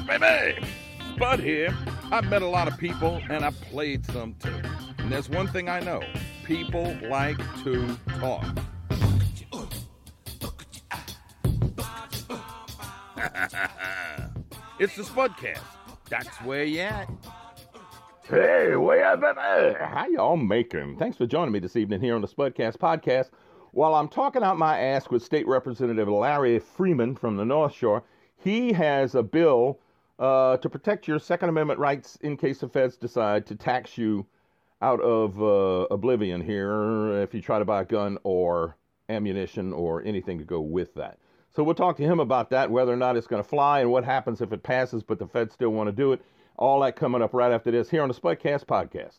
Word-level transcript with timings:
baby. 0.00 0.66
Bud 1.18 1.40
here. 1.40 1.76
I've 2.10 2.28
met 2.28 2.42
a 2.42 2.46
lot 2.46 2.68
of 2.68 2.78
people 2.78 3.20
and 3.28 3.44
I've 3.44 3.60
played 3.62 4.06
some 4.06 4.34
too. 4.34 4.60
And 4.98 5.10
there's 5.12 5.28
one 5.28 5.48
thing 5.48 5.68
I 5.68 5.80
know 5.80 6.00
people 6.44 6.96
like 7.08 7.38
to 7.64 7.98
talk. 8.20 8.44
it's 14.78 14.96
the 14.96 15.02
Spudcast. 15.02 15.60
That's 16.08 16.36
where 16.42 16.64
you 16.64 16.80
at. 16.80 17.10
Hey, 18.22 18.76
way 18.76 19.02
up. 19.02 19.22
How 19.22 20.06
y'all 20.08 20.36
making? 20.36 20.98
Thanks 20.98 21.16
for 21.16 21.26
joining 21.26 21.52
me 21.52 21.58
this 21.58 21.76
evening 21.76 22.00
here 22.00 22.14
on 22.14 22.20
the 22.20 22.28
Spudcast 22.28 22.76
podcast. 22.76 23.30
While 23.72 23.94
I'm 23.94 24.08
talking 24.08 24.42
out 24.42 24.58
my 24.58 24.78
ass 24.78 25.10
with 25.10 25.22
State 25.22 25.46
Representative 25.46 26.08
Larry 26.08 26.60
Frieman 26.60 27.18
from 27.18 27.36
the 27.36 27.44
North 27.44 27.74
Shore, 27.74 28.02
he 28.36 28.72
has 28.72 29.14
a 29.14 29.22
bill 29.22 29.78
uh, 30.18 30.56
to 30.58 30.68
protect 30.68 31.06
your 31.06 31.18
Second 31.18 31.48
Amendment 31.48 31.78
rights 31.78 32.16
in 32.22 32.36
case 32.36 32.58
the 32.58 32.68
feds 32.68 32.96
decide 32.96 33.46
to 33.46 33.54
tax 33.54 33.96
you 33.96 34.26
out 34.80 35.00
of 35.00 35.40
uh, 35.42 35.86
oblivion 35.90 36.40
here 36.40 37.20
if 37.22 37.34
you 37.34 37.40
try 37.40 37.58
to 37.58 37.64
buy 37.64 37.82
a 37.82 37.84
gun 37.84 38.18
or 38.22 38.76
ammunition 39.08 39.72
or 39.72 40.02
anything 40.04 40.38
to 40.38 40.44
go 40.44 40.60
with 40.60 40.94
that. 40.94 41.18
So 41.50 41.62
we'll 41.62 41.74
talk 41.74 41.96
to 41.96 42.04
him 42.04 42.20
about 42.20 42.50
that, 42.50 42.70
whether 42.70 42.92
or 42.92 42.96
not 42.96 43.16
it's 43.16 43.26
going 43.26 43.42
to 43.42 43.48
fly 43.48 43.80
and 43.80 43.90
what 43.90 44.04
happens 44.04 44.40
if 44.40 44.52
it 44.52 44.62
passes, 44.62 45.02
but 45.02 45.18
the 45.18 45.26
feds 45.26 45.54
still 45.54 45.70
want 45.70 45.88
to 45.88 45.92
do 45.92 46.12
it. 46.12 46.22
All 46.56 46.80
that 46.80 46.96
coming 46.96 47.22
up 47.22 47.32
right 47.32 47.52
after 47.52 47.70
this 47.70 47.88
here 47.88 48.02
on 48.02 48.08
the 48.08 48.14
Spudcast 48.14 48.66
podcast. 48.66 49.18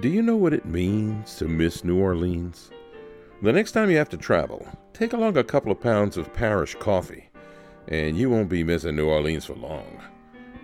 Do 0.00 0.08
you 0.08 0.22
know 0.22 0.34
what 0.34 0.52
it 0.52 0.66
means 0.66 1.36
to 1.36 1.46
miss 1.46 1.84
New 1.84 2.00
Orleans? 2.00 2.72
The 3.42 3.52
next 3.52 3.72
time 3.72 3.92
you 3.92 3.96
have 3.96 4.08
to 4.08 4.16
travel, 4.16 4.66
take 4.92 5.12
along 5.12 5.36
a 5.36 5.44
couple 5.44 5.70
of 5.70 5.80
pounds 5.80 6.16
of 6.16 6.34
parish 6.34 6.74
coffee, 6.74 7.28
and 7.86 8.16
you 8.16 8.28
won't 8.28 8.48
be 8.48 8.64
missing 8.64 8.96
New 8.96 9.06
Orleans 9.06 9.44
for 9.44 9.54
long. 9.54 10.02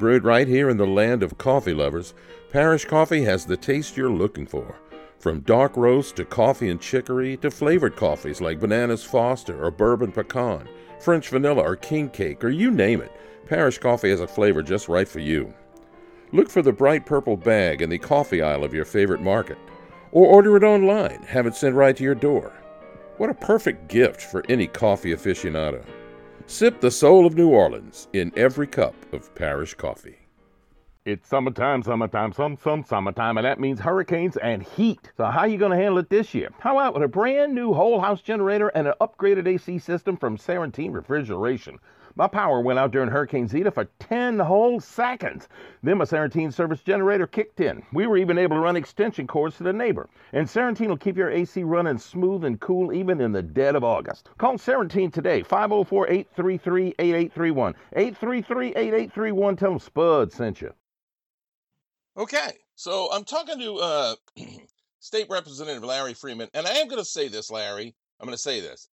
Brewed 0.00 0.24
right 0.24 0.48
here 0.48 0.68
in 0.68 0.76
the 0.78 0.86
land 0.86 1.22
of 1.22 1.38
coffee 1.38 1.72
lovers, 1.72 2.12
Parish 2.50 2.84
Coffee 2.84 3.22
has 3.22 3.46
the 3.46 3.56
taste 3.56 3.96
you're 3.96 4.10
looking 4.10 4.46
for. 4.46 4.74
From 5.20 5.40
dark 5.40 5.76
roast 5.76 6.16
to 6.16 6.24
coffee 6.24 6.68
and 6.68 6.80
chicory 6.80 7.36
to 7.36 7.52
flavored 7.52 7.94
coffees 7.94 8.40
like 8.40 8.58
Bananas 8.58 9.04
Foster 9.04 9.64
or 9.64 9.70
Bourbon 9.70 10.10
Pecan, 10.10 10.68
French 10.98 11.28
Vanilla 11.28 11.62
or 11.62 11.76
King 11.76 12.08
Cake, 12.08 12.42
or 12.42 12.50
you 12.50 12.72
name 12.72 13.00
it, 13.00 13.12
Parish 13.46 13.78
Coffee 13.78 14.10
has 14.10 14.20
a 14.20 14.26
flavor 14.26 14.60
just 14.60 14.88
right 14.88 15.06
for 15.06 15.20
you. 15.20 15.54
Look 16.32 16.48
for 16.48 16.62
the 16.62 16.72
bright 16.72 17.06
purple 17.06 17.36
bag 17.36 17.82
in 17.82 17.90
the 17.90 17.98
coffee 17.98 18.40
aisle 18.40 18.62
of 18.62 18.72
your 18.72 18.84
favorite 18.84 19.20
market, 19.20 19.58
or 20.12 20.28
order 20.28 20.56
it 20.56 20.62
online, 20.62 21.24
have 21.24 21.44
it 21.44 21.56
sent 21.56 21.74
right 21.74 21.96
to 21.96 22.04
your 22.04 22.14
door. 22.14 22.52
What 23.16 23.30
a 23.30 23.34
perfect 23.34 23.88
gift 23.88 24.22
for 24.22 24.44
any 24.48 24.68
coffee 24.68 25.12
aficionado. 25.12 25.84
Sip 26.46 26.80
the 26.80 26.90
soul 26.90 27.26
of 27.26 27.34
New 27.34 27.48
Orleans 27.48 28.06
in 28.12 28.32
every 28.36 28.68
cup 28.68 28.94
of 29.12 29.34
parish 29.34 29.74
coffee. 29.74 30.18
It's 31.04 31.28
summertime, 31.28 31.82
summertime, 31.82 32.32
some, 32.32 32.56
some 32.56 32.84
summertime, 32.84 33.36
and 33.36 33.44
that 33.44 33.58
means 33.58 33.80
hurricanes 33.80 34.36
and 34.36 34.62
heat. 34.62 35.10
So 35.16 35.24
how 35.24 35.40
are 35.40 35.48
you 35.48 35.58
going 35.58 35.72
to 35.72 35.76
handle 35.76 35.98
it 35.98 36.10
this 36.10 36.32
year? 36.32 36.50
How 36.60 36.78
about 36.78 36.94
with 36.94 37.02
a 37.02 37.08
brand 37.08 37.54
new 37.54 37.72
whole 37.72 38.00
house 38.00 38.20
generator 38.20 38.68
and 38.68 38.86
an 38.86 38.94
upgraded 39.00 39.48
AC 39.48 39.80
system 39.80 40.16
from 40.16 40.36
Serentine 40.36 40.92
Refrigeration? 40.92 41.80
My 42.16 42.26
power 42.26 42.60
went 42.60 42.78
out 42.78 42.90
during 42.90 43.08
Hurricane 43.08 43.46
Zeta 43.46 43.70
for 43.70 43.84
10 44.00 44.40
whole 44.40 44.80
seconds. 44.80 45.48
Then 45.82 45.98
my 45.98 46.04
Serentine 46.04 46.52
service 46.52 46.82
generator 46.82 47.26
kicked 47.26 47.60
in. 47.60 47.82
We 47.92 48.06
were 48.06 48.16
even 48.16 48.38
able 48.38 48.56
to 48.56 48.60
run 48.60 48.76
extension 48.76 49.26
cords 49.26 49.56
to 49.58 49.62
the 49.62 49.72
neighbor. 49.72 50.08
And 50.32 50.48
Serentine 50.48 50.88
will 50.88 50.96
keep 50.96 51.16
your 51.16 51.30
AC 51.30 51.62
running 51.62 51.98
smooth 51.98 52.44
and 52.44 52.58
cool 52.60 52.92
even 52.92 53.20
in 53.20 53.32
the 53.32 53.42
dead 53.42 53.76
of 53.76 53.84
August. 53.84 54.30
Call 54.38 54.58
Serentine 54.58 55.12
today, 55.12 55.42
504-833-8831. 55.42 57.74
833-8831. 57.96 59.58
Tell 59.58 59.70
them 59.70 59.78
Spud 59.78 60.32
sent 60.32 60.60
you. 60.60 60.72
Okay, 62.16 62.52
so 62.74 63.08
I'm 63.12 63.24
talking 63.24 63.60
to 63.60 63.76
uh, 63.76 64.14
State 65.00 65.28
Representative 65.30 65.84
Larry 65.84 66.14
Frieman, 66.14 66.48
and 66.54 66.66
I 66.66 66.72
am 66.72 66.88
going 66.88 66.98
to 66.98 67.04
say 67.04 67.28
this, 67.28 67.50
Larry. 67.50 67.94
I'm 68.18 68.26
going 68.26 68.34
to 68.34 68.42
say 68.42 68.60
this 68.60 68.88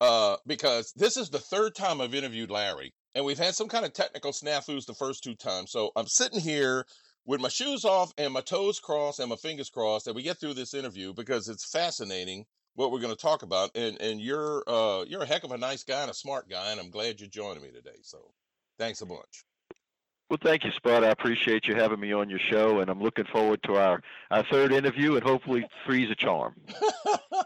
uh, 0.00 0.36
because 0.46 0.92
this 0.96 1.16
is 1.16 1.30
the 1.30 1.38
third 1.38 1.74
time 1.74 2.00
I've 2.00 2.14
interviewed 2.14 2.50
Larry, 2.50 2.94
and 3.14 3.24
we've 3.24 3.38
had 3.38 3.54
some 3.54 3.68
kind 3.68 3.84
of 3.84 3.92
technical 3.92 4.32
snafus 4.32 4.86
the 4.86 4.94
first 4.94 5.24
two 5.24 5.34
times. 5.34 5.72
So 5.72 5.90
I'm 5.96 6.06
sitting 6.06 6.40
here 6.40 6.84
with 7.26 7.40
my 7.40 7.48
shoes 7.48 7.84
off 7.84 8.12
and 8.16 8.32
my 8.32 8.40
toes 8.40 8.80
crossed 8.80 9.20
and 9.20 9.28
my 9.28 9.36
fingers 9.36 9.68
crossed 9.68 10.06
that 10.06 10.14
we 10.14 10.22
get 10.22 10.38
through 10.38 10.54
this 10.54 10.72
interview 10.72 11.12
because 11.12 11.48
it's 11.48 11.70
fascinating 11.70 12.46
what 12.74 12.90
we're 12.90 13.00
going 13.00 13.14
to 13.14 13.20
talk 13.20 13.42
about. 13.42 13.70
And 13.74 14.00
and 14.00 14.20
you're 14.20 14.62
uh, 14.66 15.04
you're 15.06 15.22
a 15.22 15.26
heck 15.26 15.44
of 15.44 15.52
a 15.52 15.58
nice 15.58 15.84
guy 15.84 16.02
and 16.02 16.10
a 16.10 16.14
smart 16.14 16.48
guy, 16.48 16.70
and 16.70 16.80
I'm 16.80 16.90
glad 16.90 17.20
you're 17.20 17.28
joining 17.28 17.62
me 17.62 17.70
today. 17.70 17.98
So 18.02 18.18
thanks 18.78 19.02
a 19.02 19.06
bunch. 19.06 19.44
Well, 20.28 20.38
thank 20.42 20.64
you, 20.64 20.70
Spud. 20.72 21.04
I 21.04 21.08
appreciate 21.08 21.66
you 21.66 21.74
having 21.74 22.00
me 22.00 22.12
on 22.12 22.28
your 22.28 22.38
show, 22.50 22.80
and 22.80 22.90
I'm 22.90 23.00
looking 23.00 23.24
forward 23.24 23.62
to 23.62 23.76
our, 23.76 24.02
our 24.30 24.44
third 24.50 24.72
interview 24.72 25.14
and 25.14 25.22
hopefully 25.22 25.66
three's 25.86 26.10
a 26.10 26.14
charm. 26.14 26.54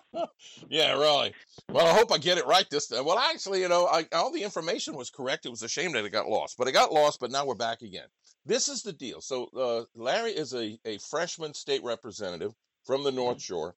yeah, 0.69 0.93
really. 0.95 1.33
Well, 1.69 1.87
I 1.87 1.97
hope 1.97 2.11
I 2.11 2.19
get 2.19 2.39
it 2.39 2.47
right 2.47 2.69
this 2.71 2.89
time. 2.89 3.05
Well, 3.05 3.21
actually, 3.21 3.61
you 3.61 3.69
know, 3.69 3.87
I, 3.87 4.07
all 4.13 4.33
the 4.33 4.43
information 4.43 4.97
was 4.97 5.11
correct. 5.11 5.47
It 5.47 5.51
was 5.51 5.63
a 5.63 5.69
shame 5.69 5.93
that 5.93 6.05
it 6.05 6.11
got 6.11 6.29
lost, 6.29 6.57
but 6.59 6.67
it 6.67 6.73
got 6.73 6.93
lost, 6.93 7.21
but 7.21 7.31
now 7.31 7.47
we're 7.47 7.55
back 7.55 7.83
again. 7.83 8.09
This 8.45 8.67
is 8.67 8.83
the 8.83 8.93
deal. 8.93 9.21
So, 9.21 9.47
uh, 9.57 9.85
Larry 9.95 10.33
is 10.33 10.53
a, 10.53 10.77
a 10.85 10.99
freshman 10.99 11.55
state 11.55 11.85
representative 11.85 12.53
from 12.85 13.05
the 13.05 13.13
North 13.13 13.37
mm-hmm. 13.37 13.55
Shore. 13.55 13.77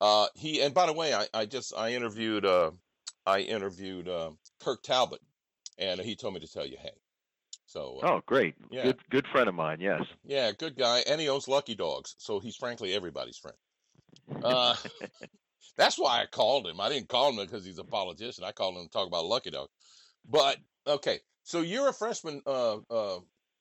Uh, 0.00 0.28
he, 0.34 0.62
and 0.62 0.72
by 0.72 0.86
the 0.86 0.94
way, 0.94 1.12
I, 1.12 1.26
I 1.34 1.44
just, 1.44 1.74
I 1.76 1.92
interviewed, 1.92 2.46
uh, 2.46 2.70
I 3.26 3.40
interviewed 3.40 4.08
uh, 4.08 4.30
Kirk 4.60 4.82
Talbot, 4.82 5.20
and 5.76 6.00
he 6.00 6.16
told 6.16 6.32
me 6.32 6.40
to 6.40 6.50
tell 6.50 6.66
you, 6.66 6.78
hey, 6.80 6.92
so 7.66 8.00
uh, 8.02 8.08
oh, 8.08 8.20
great, 8.26 8.54
yeah. 8.70 8.84
good 8.84 8.98
good 9.10 9.26
friend 9.32 9.48
of 9.48 9.54
mine. 9.54 9.78
Yes, 9.80 10.02
yeah, 10.24 10.52
good 10.52 10.76
guy, 10.76 11.02
and 11.06 11.20
he 11.20 11.28
owns 11.28 11.48
Lucky 11.48 11.74
Dogs, 11.74 12.14
so 12.18 12.38
he's 12.38 12.56
frankly 12.56 12.94
everybody's 12.94 13.38
friend. 13.38 13.56
Uh, 14.44 14.76
that's 15.76 15.98
why 15.98 16.22
I 16.22 16.26
called 16.26 16.66
him. 16.66 16.80
I 16.80 16.88
didn't 16.88 17.08
call 17.08 17.30
him 17.30 17.44
because 17.44 17.64
he's 17.64 17.78
a 17.78 17.84
politician. 17.84 18.44
I 18.44 18.52
called 18.52 18.76
him 18.76 18.84
to 18.84 18.90
talk 18.90 19.06
about 19.06 19.26
Lucky 19.26 19.50
Dog. 19.50 19.68
But 20.28 20.58
okay, 20.86 21.20
so 21.42 21.60
you're 21.60 21.88
a 21.88 21.92
freshman 21.92 22.42
uh, 22.46 22.78
uh, 22.90 23.18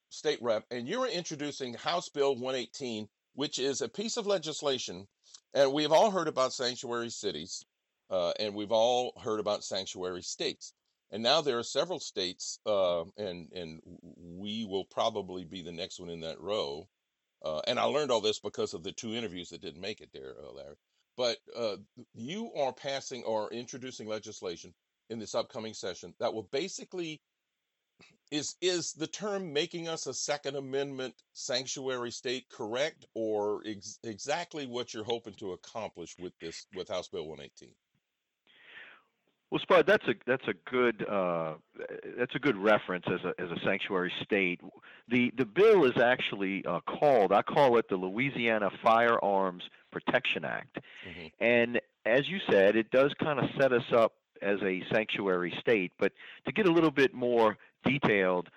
state 0.09 0.39
rep, 0.41 0.65
and 0.71 0.87
you're 0.87 1.07
introducing 1.07 1.73
House 1.73 2.09
Bill 2.09 2.35
118, 2.35 3.07
which 3.33 3.59
is 3.59 3.81
a 3.81 3.89
piece 3.89 4.17
of 4.17 4.27
legislation, 4.27 5.07
and 5.53 5.73
we've 5.73 5.91
all 5.91 6.11
heard 6.11 6.27
about 6.27 6.53
sanctuary 6.53 7.09
cities, 7.09 7.65
uh, 8.09 8.31
and 8.39 8.55
we've 8.55 8.71
all 8.71 9.13
heard 9.21 9.39
about 9.39 9.63
sanctuary 9.63 10.21
states. 10.21 10.73
And 11.15 11.23
now 11.23 11.39
there 11.39 11.57
are 11.57 11.63
several 11.63 12.01
states, 12.01 12.59
uh, 12.65 13.05
and 13.15 13.49
and 13.53 13.81
we 14.17 14.65
will 14.65 14.83
probably 14.83 15.45
be 15.45 15.61
the 15.61 15.71
next 15.71 15.97
one 15.97 16.09
in 16.09 16.19
that 16.19 16.41
row. 16.41 16.89
Uh, 17.41 17.61
and 17.67 17.79
I 17.79 17.83
learned 17.83 18.11
all 18.11 18.19
this 18.19 18.39
because 18.39 18.73
of 18.73 18.83
the 18.83 18.91
two 18.91 19.15
interviews 19.15 19.47
that 19.51 19.61
didn't 19.61 19.79
make 19.79 20.01
it 20.01 20.09
there, 20.11 20.35
uh, 20.37 20.51
Larry. 20.51 20.75
But 21.15 21.37
uh, 21.55 21.77
you 22.13 22.51
are 22.55 22.73
passing 22.73 23.23
or 23.23 23.49
introducing 23.53 24.09
legislation 24.09 24.73
in 25.09 25.17
this 25.17 25.35
upcoming 25.35 25.73
session 25.73 26.13
that 26.19 26.33
will 26.33 26.49
basically 26.51 27.21
is 28.29 28.57
is 28.59 28.91
the 28.91 29.07
term 29.07 29.53
making 29.53 29.87
us 29.87 30.07
a 30.07 30.13
Second 30.13 30.57
Amendment 30.57 31.15
sanctuary 31.31 32.11
state 32.11 32.49
correct, 32.49 33.05
or 33.13 33.61
ex- 33.65 33.99
exactly 34.03 34.67
what 34.67 34.93
you're 34.93 35.05
hoping 35.05 35.35
to 35.35 35.53
accomplish 35.53 36.13
with 36.19 36.33
this 36.41 36.67
with 36.75 36.89
House 36.89 37.07
Bill 37.07 37.25
118? 37.25 37.73
Well, 39.51 39.61
Spud, 39.61 39.85
that's 39.85 40.07
a 40.07 40.15
that's 40.25 40.47
a 40.47 40.53
good 40.69 41.07
uh, 41.07 41.53
that's 42.17 42.35
a 42.35 42.39
good 42.39 42.57
reference 42.57 43.05
as 43.07 43.19
a 43.23 43.41
as 43.41 43.51
a 43.51 43.59
sanctuary 43.63 44.11
state. 44.23 44.59
The 45.07 45.31
the 45.37 45.45
bill 45.45 45.85
is 45.85 45.97
actually 45.97 46.65
uh, 46.65 46.79
called 46.81 47.31
I 47.31 47.41
call 47.41 47.77
it 47.77 47.87
the 47.87 47.95
Louisiana 47.95 48.71
Firearms 48.83 49.63
Protection 49.91 50.45
Act, 50.45 50.79
mm-hmm. 51.07 51.27
and 51.39 51.79
as 52.05 52.27
you 52.27 52.39
said, 52.49 52.75
it 52.75 52.89
does 52.91 53.13
kind 53.23 53.39
of 53.39 53.45
set 53.59 53.71
us 53.71 53.85
up 53.93 54.13
as 54.41 54.59
a 54.61 54.83
sanctuary 54.91 55.53
state. 55.59 55.91
But 55.99 56.11
to 56.45 56.51
get 56.51 56.65
a 56.65 56.71
little 56.71 56.91
bit 56.91 57.13
more 57.13 57.57
detailed, 57.83 58.49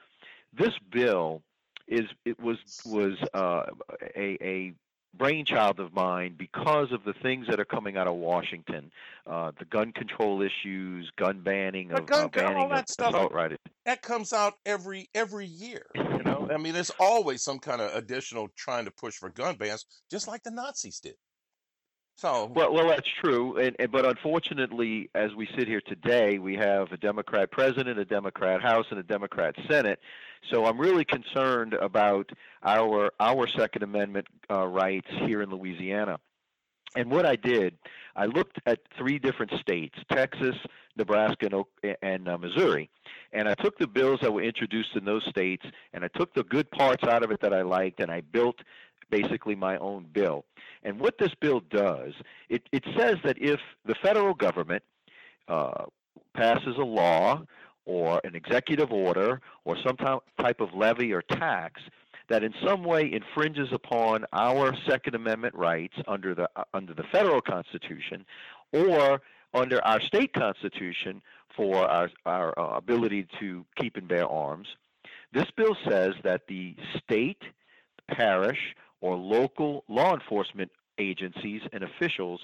this 0.57 0.73
bill 0.91 1.43
is 1.87 2.05
it 2.25 2.41
was 2.41 2.59
was 2.87 3.15
uh, 3.35 3.67
a 4.17 4.39
a 4.41 4.73
brainchild 5.19 5.81
of 5.81 5.93
mine 5.93 6.35
because 6.39 6.93
of 6.93 7.05
the 7.05 7.13
things 7.13 7.47
that 7.49 7.59
are 7.61 7.65
coming 7.65 7.97
out 7.97 8.07
of 8.07 8.15
Washington, 8.15 8.91
uh, 9.27 9.53
the 9.59 9.65
gun 9.65 9.93
control 9.93 10.43
issues, 10.43 11.11
gun 11.17 11.41
banning, 11.41 11.91
of, 11.93 12.07
gun 12.07 12.27
uh, 12.27 12.29
con- 12.29 12.45
all 12.45 12.53
banning 12.53 12.69
that 12.71 12.85
of 12.85 12.89
stuff. 12.89 13.15
assault 13.15 13.33
riders. 13.33 13.59
That 13.85 14.03
comes 14.03 14.33
out 14.33 14.55
every 14.65 15.09
every 15.15 15.47
year. 15.47 15.87
You 15.95 16.23
know, 16.25 16.49
I 16.53 16.57
mean, 16.57 16.75
there's 16.75 16.93
always 16.99 17.43
some 17.43 17.59
kind 17.59 17.81
of 17.81 17.95
additional 17.95 18.49
trying 18.57 18.85
to 18.85 18.91
push 18.91 19.15
for 19.15 19.29
gun 19.31 19.57
bans, 19.57 19.85
just 20.11 20.29
like 20.29 20.43
the 20.43 20.51
Nazis 20.51 21.01
did. 21.01 21.15
So 22.19 22.51
Well, 22.53 22.75
well, 22.75 22.89
that's 22.89 23.09
true, 23.23 23.59
and, 23.59 23.77
and 23.79 23.93
but 23.93 24.05
unfortunately, 24.05 25.09
as 25.15 25.37
we 25.37 25.49
sit 25.57 25.69
here 25.69 25.81
today, 25.81 26.41
we 26.41 26.57
have 26.57 26.91
a 26.91 26.97
Democrat 26.97 27.53
president, 27.53 27.97
a 27.97 28.05
Democrat 28.05 28.61
House, 28.61 28.87
and 28.91 28.99
a 28.99 29.05
Democrat 29.05 29.55
Senate. 29.71 30.01
So 30.51 30.67
I'm 30.67 30.81
really 30.81 31.05
concerned 31.05 31.75
about 31.75 32.29
our 32.65 33.13
our 33.21 33.47
Second 33.47 33.85
Amendment 33.85 34.27
uh, 34.51 34.67
rights 34.67 35.07
here 35.27 35.43
in 35.43 35.51
Louisiana. 35.51 36.19
And 36.97 37.09
what 37.09 37.25
I 37.25 37.37
did, 37.37 37.79
I 38.17 38.27
looked 38.27 38.59
at 38.67 38.81
three 38.99 39.21
different 39.21 39.53
states: 39.61 39.97
Texas, 40.11 40.57
Nebraska, 40.97 41.49
and, 41.85 41.97
and 42.03 42.29
uh, 42.29 42.37
Missouri. 42.37 42.91
And 43.33 43.49
I 43.49 43.55
took 43.55 43.79
the 43.79 43.87
bills 43.87 44.19
that 44.23 44.33
were 44.33 44.43
introduced 44.43 44.97
in 44.97 45.05
those 45.05 45.25
states, 45.29 45.65
and 45.93 46.05
I 46.05 46.09
took 46.09 46.35
the 46.35 46.43
good 46.43 46.69
parts 46.73 47.05
out 47.05 47.23
of 47.23 47.31
it 47.31 47.41
that 47.43 47.53
I 47.53 47.63
liked, 47.63 48.01
and 48.01 48.11
I 48.11 48.23
built 48.23 48.57
basically 49.11 49.55
my 49.55 49.77
own 49.79 50.07
bill. 50.13 50.45
And 50.83 51.01
what 51.01 51.19
this 51.19 51.35
bill 51.41 51.61
does, 51.71 52.13
it, 52.49 52.69
it 52.73 52.85
says 52.97 53.17
that 53.25 53.37
if 53.39 53.61
the 53.85 53.95
federal 54.03 54.35
government 54.35 54.83
uh, 55.49 55.85
passes 56.35 56.77
a 56.77 56.85
law 56.85 57.43
or 57.85 58.21
an 58.25 58.35
executive 58.35 58.93
order 58.93 59.41
or 59.65 59.77
some 59.85 59.97
type 59.97 60.61
of 60.61 60.75
levy 60.75 61.13
or 61.13 61.23
tax 61.23 61.81
that 62.29 62.45
in 62.45 62.53
some 62.65 62.85
way 62.85 63.11
infringes 63.11 63.69
upon 63.73 64.27
our 64.33 64.77
Second 64.87 65.15
Amendment 65.15 65.55
rights 65.55 65.95
under 66.07 66.35
the 66.35 66.49
uh, 66.57 66.65
under 66.75 66.93
the 66.93 67.05
federal 67.05 67.41
Constitution 67.41 68.27
or 68.73 69.23
under 69.55 69.83
our 69.85 70.01
state 70.01 70.33
constitution 70.35 71.23
for 71.57 71.77
our, 71.77 72.11
our 72.27 72.59
uh, 72.59 72.77
ability 72.77 73.27
to 73.41 73.65
keep 73.77 73.97
and 73.97 74.07
bear 74.07 74.29
arms, 74.29 74.69
this 75.33 75.51
bill 75.57 75.77
says 75.89 76.15
that 76.23 76.43
the 76.49 76.77
state, 77.03 77.43
parish, 78.09 78.75
or 79.01 79.17
local 79.17 79.85
law 79.89 80.15
enforcement 80.15 80.71
agencies 80.99 81.63
and 81.73 81.85
officials 81.85 82.41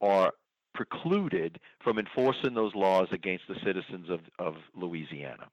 are 0.00 0.32
precluded 0.74 1.58
from 1.82 1.98
enforcing 1.98 2.54
those 2.54 2.74
laws 2.74 3.08
against 3.12 3.44
the 3.48 3.56
citizens 3.64 4.08
of, 4.08 4.20
of 4.38 4.54
Louisiana. 4.74 5.48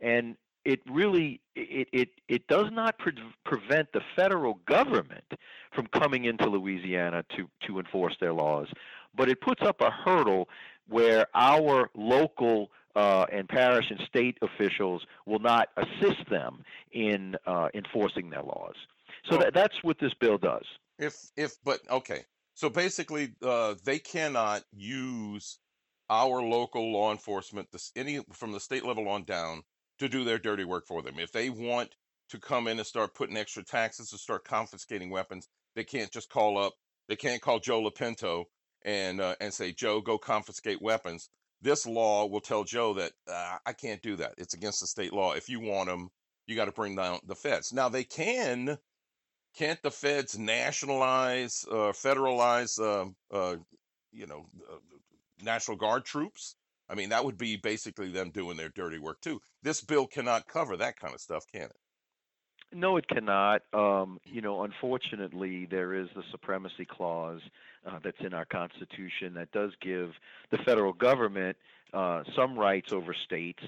And 0.00 0.36
it 0.64 0.80
really 0.88 1.40
it, 1.56 1.88
it, 1.92 2.08
it 2.28 2.46
does 2.46 2.66
not 2.70 2.98
pre- 2.98 3.12
prevent 3.44 3.92
the 3.92 4.00
federal 4.14 4.60
government 4.66 5.24
from 5.74 5.86
coming 5.86 6.26
into 6.26 6.48
Louisiana 6.48 7.24
to, 7.36 7.48
to 7.66 7.78
enforce 7.78 8.16
their 8.20 8.32
laws, 8.32 8.68
but 9.16 9.28
it 9.28 9.40
puts 9.40 9.62
up 9.62 9.80
a 9.80 9.90
hurdle 9.90 10.48
where 10.88 11.26
our 11.34 11.90
local 11.94 12.70
uh, 12.96 13.26
and 13.32 13.48
parish 13.48 13.86
and 13.90 14.00
state 14.06 14.36
officials 14.42 15.02
will 15.26 15.38
not 15.38 15.68
assist 15.76 16.28
them 16.30 16.62
in 16.92 17.36
uh, 17.46 17.68
enforcing 17.74 18.30
their 18.30 18.42
laws. 18.42 18.74
So 19.28 19.36
Well- 19.36 19.40
that, 19.44 19.54
that's 19.54 19.82
what 19.82 19.98
this 20.00 20.12
bill 20.20 20.38
does. 20.38 20.64
if 20.98 21.14
if 21.36 21.52
but 21.64 21.80
okay, 21.90 22.24
so 22.54 22.68
basically, 22.68 23.34
uh, 23.42 23.74
they 23.84 23.98
cannot 23.98 24.64
use 24.72 25.58
our 26.10 26.42
local 26.42 26.92
law 26.92 27.12
enforcement, 27.12 27.68
this 27.72 27.92
any 27.96 28.20
from 28.32 28.52
the 28.52 28.60
state 28.60 28.84
level 28.84 29.08
on 29.08 29.24
down, 29.24 29.62
to 29.98 30.08
do 30.08 30.24
their 30.24 30.38
dirty 30.38 30.64
work 30.64 30.86
for 30.86 31.02
them. 31.02 31.18
If 31.18 31.32
they 31.32 31.50
want 31.50 31.94
to 32.30 32.38
come 32.38 32.66
in 32.68 32.78
and 32.78 32.86
start 32.86 33.14
putting 33.14 33.36
extra 33.36 33.62
taxes 33.64 34.12
or 34.12 34.18
start 34.18 34.44
confiscating 34.44 35.10
weapons, 35.10 35.48
they 35.74 35.84
can't 35.84 36.10
just 36.12 36.28
call 36.28 36.58
up. 36.58 36.74
They 37.08 37.16
can't 37.16 37.40
call 37.42 37.60
Joe 37.60 37.82
Lopinto 37.82 38.44
and 38.82 39.20
uh, 39.20 39.36
and 39.40 39.52
say, 39.54 39.72
Joe, 39.72 40.00
go 40.00 40.18
confiscate 40.18 40.82
weapons. 40.82 41.28
This 41.62 41.86
law 41.86 42.26
will 42.26 42.40
tell 42.40 42.64
Joe 42.64 42.94
that 42.94 43.12
uh, 43.28 43.58
I 43.66 43.72
can't 43.72 44.02
do 44.02 44.16
that. 44.16 44.34
It's 44.38 44.54
against 44.54 44.80
the 44.80 44.86
state 44.86 45.12
law. 45.12 45.32
If 45.32 45.48
you 45.48 45.60
want 45.60 45.88
them, 45.88 46.08
you 46.46 46.56
got 46.56 46.66
to 46.66 46.72
bring 46.72 46.96
down 46.96 47.20
the 47.26 47.34
feds. 47.34 47.72
Now 47.72 47.88
they 47.88 48.04
can. 48.04 48.78
Can't 49.56 49.82
the 49.82 49.90
feds 49.90 50.38
nationalize, 50.38 51.64
uh, 51.70 51.92
federalize, 51.92 52.78
um 52.78 53.16
uh, 53.32 53.56
you 54.12 54.26
know, 54.26 54.46
uh, 54.70 54.76
National 55.42 55.76
Guard 55.76 56.04
troops? 56.04 56.56
I 56.88 56.94
mean, 56.94 57.08
that 57.10 57.24
would 57.24 57.36
be 57.36 57.56
basically 57.56 58.10
them 58.10 58.30
doing 58.30 58.56
their 58.56 58.68
dirty 58.70 58.98
work 58.98 59.20
too. 59.20 59.40
This 59.62 59.80
bill 59.80 60.06
cannot 60.06 60.46
cover 60.48 60.76
that 60.76 60.96
kind 60.96 61.14
of 61.14 61.20
stuff, 61.20 61.44
can 61.52 61.62
it? 61.62 61.76
No, 62.72 62.96
it 62.96 63.08
cannot. 63.08 63.62
Um, 63.72 64.20
you 64.24 64.40
know, 64.40 64.62
unfortunately, 64.62 65.66
there 65.66 65.92
is 65.94 66.08
the 66.14 66.22
supremacy 66.30 66.84
clause 66.84 67.40
uh, 67.86 67.98
that's 68.02 68.20
in 68.20 68.32
our 68.32 68.44
Constitution 68.44 69.34
that 69.34 69.50
does 69.52 69.72
give 69.80 70.12
the 70.50 70.58
federal 70.58 70.92
government 70.92 71.56
uh, 71.92 72.22
some 72.36 72.56
rights 72.58 72.92
over 72.92 73.12
states, 73.12 73.62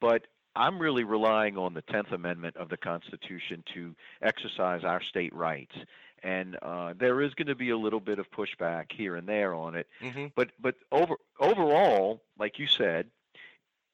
but 0.00 0.26
I'm 0.56 0.80
really 0.80 1.04
relying 1.04 1.56
on 1.56 1.74
the 1.74 1.82
10th 1.82 2.10
Amendment 2.12 2.56
of 2.56 2.68
the 2.68 2.76
Constitution 2.76 3.62
to 3.74 3.94
exercise 4.22 4.82
our 4.82 5.00
state 5.02 5.32
rights. 5.32 5.76
And 6.24 6.56
uh, 6.62 6.94
there 6.98 7.20
is 7.20 7.34
going 7.34 7.46
to 7.46 7.54
be 7.54 7.70
a 7.70 7.78
little 7.78 8.00
bit 8.00 8.18
of 8.18 8.28
pushback 8.32 8.86
here 8.90 9.14
and 9.14 9.28
there 9.28 9.54
on 9.54 9.76
it, 9.76 9.86
Mm-hmm. 10.02 10.26
but 10.34 10.50
but 10.60 10.74
over 10.90 11.14
overall, 11.38 12.20
like 12.40 12.58
you 12.58 12.66
said, 12.66 13.06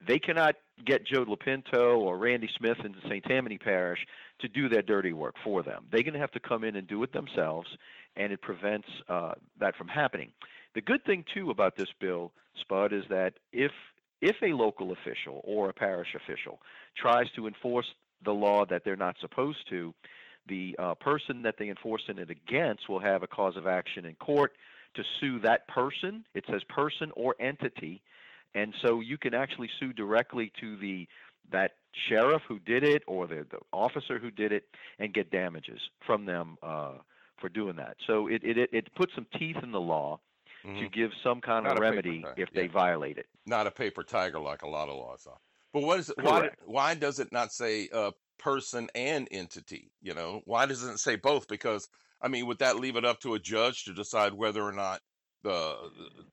they 0.07 0.19
cannot 0.19 0.57
get 0.85 1.05
Joe 1.05 1.27
Lopinto 1.27 1.99
or 1.99 2.17
Randy 2.17 2.49
Smith 2.57 2.79
into 2.83 2.99
St. 3.09 3.23
Tammany 3.25 3.59
Parish 3.59 4.07
to 4.41 4.49
do 4.49 4.69
their 4.69 4.83
dirty 4.83 5.13
work 5.13 5.35
for 5.45 5.63
them. 5.63 5.87
They're 5.91 6.03
going 6.03 6.15
to 6.15 6.21
have 6.21 6.33
to 6.33 6.41
come 6.41 6.65
in 6.65 6.77
and 6.77 6.87
do 6.87 7.03
it 7.03 7.13
themselves, 7.13 7.69
and 8.17 8.33
it 8.33 8.43
prevents 8.43 8.89
uh, 9.09 9.33
that 9.61 9.77
from 9.77 9.89
happening. 9.89 10.33
The 10.75 10.81
good 10.81 11.05
thing 11.05 11.25
too 11.33 11.51
about 11.51 11.77
this 11.77 11.89
bill, 12.01 12.33
Spud, 12.61 12.93
is 12.93 13.05
that 13.09 13.35
if 13.53 13.73
if 14.21 14.37
a 14.43 14.55
local 14.55 14.93
official 14.93 15.41
or 15.45 15.69
a 15.69 15.73
parish 15.73 16.15
official 16.15 16.61
tries 16.97 17.27
to 17.37 17.47
enforce 17.47 17.87
the 18.25 18.33
law 18.33 18.65
that 18.65 18.83
they're 18.85 18.97
not 18.97 19.17
supposed 19.21 19.59
to, 19.69 19.93
the 20.49 20.75
uh, 20.79 20.95
person 20.95 21.43
that 21.43 21.57
they 21.59 21.69
enforcing 21.69 22.19
it 22.19 22.31
against 22.31 22.89
will 22.89 23.01
have 23.01 23.23
a 23.23 23.27
cause 23.27 23.57
of 23.57 23.67
action 23.67 24.07
in 24.07 24.15
court 24.15 24.53
to 24.95 25.03
sue 25.21 25.39
that 25.41 25.67
person. 25.69 26.25
It 26.35 26.45
says 26.51 26.63
person 26.69 27.11
or 27.17 27.35
entity, 27.39 28.03
and 28.55 28.73
so 28.83 29.01
you 29.01 29.19
can 29.19 29.35
actually 29.35 29.69
sue 29.79 29.93
directly 29.93 30.53
to 30.61 30.77
the 30.77 31.07
that 31.53 31.73
sheriff 32.09 32.43
who 32.49 32.59
did 32.59 32.83
it 32.83 33.03
or 33.07 33.27
the, 33.27 33.47
the 33.51 33.59
officer 33.73 34.19
who 34.19 34.31
did 34.31 34.53
it 34.53 34.65
and 34.99 35.15
get 35.15 35.31
damages 35.31 35.81
from 36.07 36.27
them 36.27 36.57
uh, 36.63 36.95
for 37.41 37.49
doing 37.49 37.77
that. 37.77 37.97
So 38.07 38.27
it, 38.27 38.43
it 38.45 38.71
it 38.73 38.95
puts 38.95 39.15
some 39.15 39.27
teeth 39.39 39.57
in 39.63 39.73
the 39.73 39.81
law 39.81 40.21
to 40.65 40.69
Mhm. 40.71 40.93
give 40.93 41.11
some 41.23 41.41
kind 41.43 41.65
Not 41.65 41.73
of 41.77 41.83
paper 41.83 41.91
remedy 41.91 42.25
if 42.37 42.49
yeah. 42.53 42.63
they 42.63 42.67
violate 42.69 43.19
it. 43.19 43.27
Not 43.45 43.67
a 43.67 43.71
paper 43.71 44.03
tiger 44.03 44.39
like 44.39 44.63
a 44.63 44.69
lot 44.69 44.89
of 44.89 44.97
laws 44.97 45.27
are. 45.27 45.39
But 45.75 45.83
what 45.83 45.99
is 46.01 46.09
it? 46.09 46.17
Why? 46.23 46.51
Why 46.65 46.95
does 46.95 47.19
it 47.21 47.33
not 47.33 47.53
say 47.53 47.89
uh, 47.93 48.13
person 48.39 48.89
and 48.95 49.29
entity? 49.31 49.91
You 50.01 50.15
know, 50.15 50.41
why 50.47 50.67
doesn't 50.67 50.95
it 50.95 50.99
say 50.99 51.17
both? 51.17 51.49
Because 51.49 51.89
I 52.23 52.29
mean, 52.29 52.47
would 52.47 52.61
that 52.61 52.77
leave 52.77 52.97
it 52.97 53.05
up 53.05 53.21
to 53.21 53.35
a 53.35 53.39
judge 53.39 53.85
to 53.85 53.93
decide 53.93 54.33
whether 54.33 54.63
or 54.63 54.73
not 54.73 55.01
the 55.43 55.77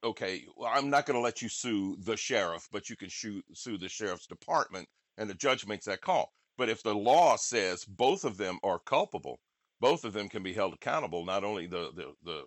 okay? 0.03 0.45
Well, 0.55 0.71
I'm 0.73 0.89
not 0.89 1.05
going 1.05 1.17
to 1.17 1.23
let 1.23 1.41
you 1.41 1.49
sue 1.49 1.97
the 1.99 2.15
sheriff, 2.15 2.69
but 2.71 2.89
you 2.89 2.95
can 2.95 3.09
sue 3.09 3.41
sue 3.53 3.77
the 3.77 3.89
sheriff's 3.89 4.27
department, 4.27 4.87
and 5.17 5.29
the 5.29 5.35
judge 5.35 5.65
makes 5.65 5.85
that 5.85 6.01
call. 6.01 6.33
But 6.57 6.69
if 6.69 6.83
the 6.83 6.93
law 6.93 7.35
says 7.35 7.85
both 7.85 8.23
of 8.23 8.37
them 8.37 8.59
are 8.63 8.79
culpable, 8.79 9.39
both 9.79 10.05
of 10.05 10.13
them 10.13 10.29
can 10.29 10.43
be 10.43 10.53
held 10.53 10.73
accountable. 10.73 11.25
Not 11.25 11.43
only 11.43 11.67
the 11.67 11.91
the, 11.95 12.13
the 12.23 12.43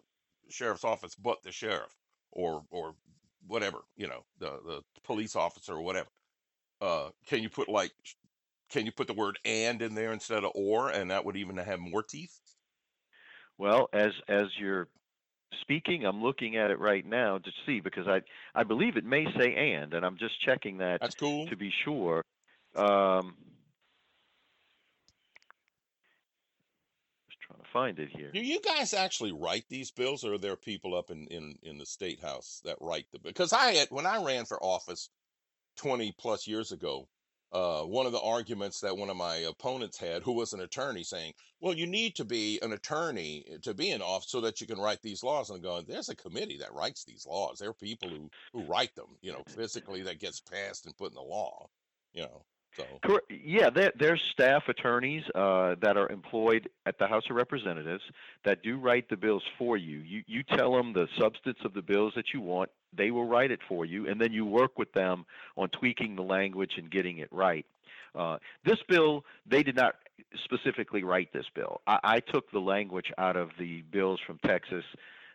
sheriff's 0.51 0.85
office, 0.85 1.15
but 1.15 1.43
the 1.43 1.53
sheriff 1.53 1.95
or 2.33 2.65
or 2.71 2.95
whatever 3.47 3.79
you 3.97 4.07
know 4.07 4.25
the 4.39 4.51
the 4.67 4.83
police 5.03 5.37
officer 5.37 5.75
or 5.75 5.83
whatever. 5.83 6.09
Uh, 6.81 7.11
can 7.27 7.43
you 7.43 7.49
put 7.49 7.69
like 7.69 7.93
can 8.71 8.87
you 8.87 8.93
put 8.93 9.07
the 9.07 9.15
word 9.15 9.39
and 9.45 9.81
in 9.83 9.95
there 9.95 10.13
instead 10.13 10.45
of 10.45 10.53
or, 10.55 10.91
and 10.91 11.11
that 11.11 11.25
would 11.25 11.37
even 11.37 11.57
have 11.57 11.79
more 11.79 12.03
teeth? 12.03 12.39
Well, 13.59 13.89
as 13.93 14.13
as 14.29 14.47
you're 14.59 14.89
speaking, 15.61 16.05
I'm 16.05 16.23
looking 16.23 16.57
at 16.57 16.71
it 16.71 16.79
right 16.79 17.07
now 17.07 17.39
to 17.39 17.51
see 17.67 17.81
because 17.81 18.07
I 18.09 18.21
I 18.55 18.65
believe 18.65 18.97
it 18.97 19.05
may 19.05 19.25
say 19.39 19.55
and, 19.75 19.95
and 19.95 20.05
I'm 20.05 20.19
just 20.19 20.41
checking 20.45 20.79
that 20.79 21.01
That's 21.01 21.15
cool. 21.15 21.47
to 21.49 21.57
be 21.57 21.73
sure. 21.85 22.23
Um, 22.77 23.37
just 27.29 27.41
trying 27.41 27.61
to 27.63 27.69
find 27.73 27.99
it 28.01 28.09
here. 28.11 28.31
Do 28.33 28.41
you 28.41 28.61
guys 28.61 28.95
actually 28.95 29.33
write 29.33 29.65
these 29.69 29.91
bills, 29.93 30.25
or 30.25 30.35
are 30.35 30.39
there 30.39 30.57
people 30.57 30.95
up 30.97 31.11
in 31.11 31.27
in 31.29 31.59
in 31.63 31.79
the 31.79 31.87
state 31.87 32.21
house 32.21 32.61
that 32.65 32.79
write 32.81 33.11
them? 33.13 33.23
Because 33.25 33.53
I 33.53 33.73
had 33.73 33.89
when 33.91 34.07
I 34.07 34.23
ran 34.23 34.45
for 34.45 34.63
office 34.63 35.09
twenty 35.77 36.13
plus 36.19 36.47
years 36.47 36.73
ago, 36.73 37.09
uh, 37.53 37.83
one 37.83 38.07
of 38.07 38.13
the 38.13 38.21
arguments 38.21 38.81
that 38.81 38.97
one 38.97 39.11
of 39.11 39.17
my 39.17 39.37
opponents 39.37 39.99
had, 39.99 40.23
who 40.23 40.33
was 40.33 40.53
an 40.53 40.61
attorney, 40.61 41.05
saying, 41.05 41.35
"Well, 41.61 41.75
you 41.75 41.87
need 41.87 42.17
to 42.17 42.25
be 42.25 42.59
an 42.61 42.73
attorney 42.73 43.45
to 43.63 43.75
be 43.75 43.91
in 43.91 44.03
office 44.03 44.31
so 44.31 44.41
that 44.43 44.61
you 44.61 44.67
can 44.67 44.81
write 44.81 45.03
these 45.03 45.23
laws." 45.23 45.51
And 45.51 45.59
I'm 45.59 45.63
going, 45.63 45.85
"There's 45.87 46.09
a 46.09 46.17
committee 46.17 46.59
that 46.59 46.75
writes 46.75 47.05
these 47.05 47.27
laws. 47.27 47.59
There 47.59 47.71
are 47.71 47.75
people 47.75 48.09
who 48.11 48.31
who 48.53 48.65
write 48.65 48.95
them, 48.97 49.17
you 49.23 49.33
know, 49.33 49.45
physically 49.49 50.03
that 50.03 50.19
gets 50.21 50.41
passed 50.41 50.87
and 50.87 50.97
put 50.97 51.11
in 51.11 51.15
the 51.15 51.23
law, 51.23 51.69
you 52.13 52.23
know." 52.23 52.45
So 52.77 52.85
Correct. 53.03 53.31
Yeah, 53.31 53.71
there, 53.71 53.93
there's 53.97 54.21
staff 54.23 54.69
attorneys 54.69 55.23
uh, 55.35 55.77
that 55.81 55.97
are 55.97 56.09
employed 56.11 56.69
at 56.87 56.99
the 56.99 57.07
House 57.07 57.25
of 57.31 57.37
Representatives 57.37 58.03
that 58.45 58.63
do 58.63 58.79
write 58.79 59.09
the 59.09 59.17
bills 59.17 59.45
for 59.59 59.77
you. 59.77 59.99
You 59.99 60.23
you 60.27 60.43
tell 60.43 60.73
them 60.73 60.93
the 60.93 61.09
substance 61.19 61.59
of 61.65 61.73
the 61.75 61.83
bills 61.83 62.15
that 62.17 62.33
you 62.35 62.41
want, 62.41 62.71
they 62.93 63.11
will 63.11 63.27
write 63.27 63.51
it 63.51 63.61
for 63.69 63.85
you, 63.85 64.09
and 64.09 64.21
then 64.21 64.33
you 64.33 64.45
work 64.45 64.79
with 64.79 64.93
them 64.93 65.25
on 65.57 65.69
tweaking 65.69 66.17
the 66.17 66.23
language 66.23 66.73
and 66.77 66.91
getting 66.91 67.19
it 67.19 67.29
right. 67.31 67.65
Uh, 68.15 68.39
this 68.65 68.79
bill, 68.89 69.25
they 69.47 69.63
did 69.63 69.77
not 69.77 69.97
specifically 70.45 71.03
write 71.05 71.33
this 71.33 71.47
bill. 71.55 71.81
I, 71.87 71.99
I 72.05 72.21
took 72.21 72.51
the 72.51 72.61
language 72.61 73.13
out 73.19 73.37
of 73.37 73.51
the 73.59 73.83
bills 73.83 74.21
from 74.25 74.39
Texas, 74.45 74.85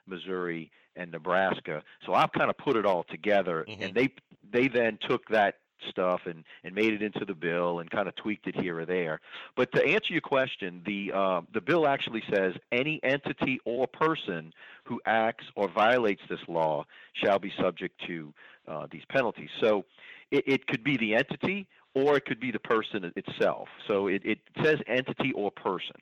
Missouri, 0.08 0.72
and 0.96 1.12
Nebraska, 1.12 1.84
so 2.05 2.13
I've 2.13 2.31
kind 2.34 2.50
of 2.50 2.58
put 2.58 2.75
it 2.75 2.86
all 2.86 3.03
together, 3.03 3.65
Mhm. 3.67 3.81
and 3.81 3.93
they 3.96 4.10
they 4.51 4.67
then 4.67 4.98
took 5.08 5.27
that 5.29 5.55
stuff 5.89 6.21
and 6.25 6.43
and 6.63 6.75
made 6.75 6.93
it 6.93 7.01
into 7.01 7.25
the 7.25 7.33
bill 7.33 7.79
and 7.79 7.89
kind 7.89 8.07
of 8.07 8.15
tweaked 8.15 8.48
it 8.48 8.59
here 8.59 8.79
or 8.79 8.86
there. 8.86 9.19
But 9.55 9.71
to 9.74 9.86
answer 9.86 10.13
your 10.13 10.21
question, 10.21 10.81
the 10.86 11.12
uh, 11.13 11.41
the 11.53 11.62
bill 11.62 11.88
actually 11.88 12.24
says 12.33 12.53
any 12.71 13.00
entity 13.03 13.59
or 13.65 13.88
person 13.88 14.53
who 14.83 15.00
acts 15.05 15.45
or 15.55 15.69
violates 15.69 16.21
this 16.29 16.39
law 16.48 16.86
shall 17.13 17.39
be 17.39 17.51
subject 17.59 18.00
to 18.07 18.33
uh, 18.67 18.88
these 18.91 19.03
penalties. 19.09 19.50
So 19.62 19.86
it, 20.31 20.43
it 20.48 20.67
could 20.67 20.83
be 20.83 20.98
the 20.98 21.15
entity 21.15 21.67
or 21.95 22.17
it 22.17 22.25
could 22.25 22.39
be 22.39 22.51
the 22.51 22.59
person 22.59 23.12
itself. 23.15 23.67
So 23.88 24.07
it, 24.07 24.21
it 24.24 24.39
says 24.63 24.77
entity 24.88 25.31
or 25.33 25.51
person. 25.51 25.95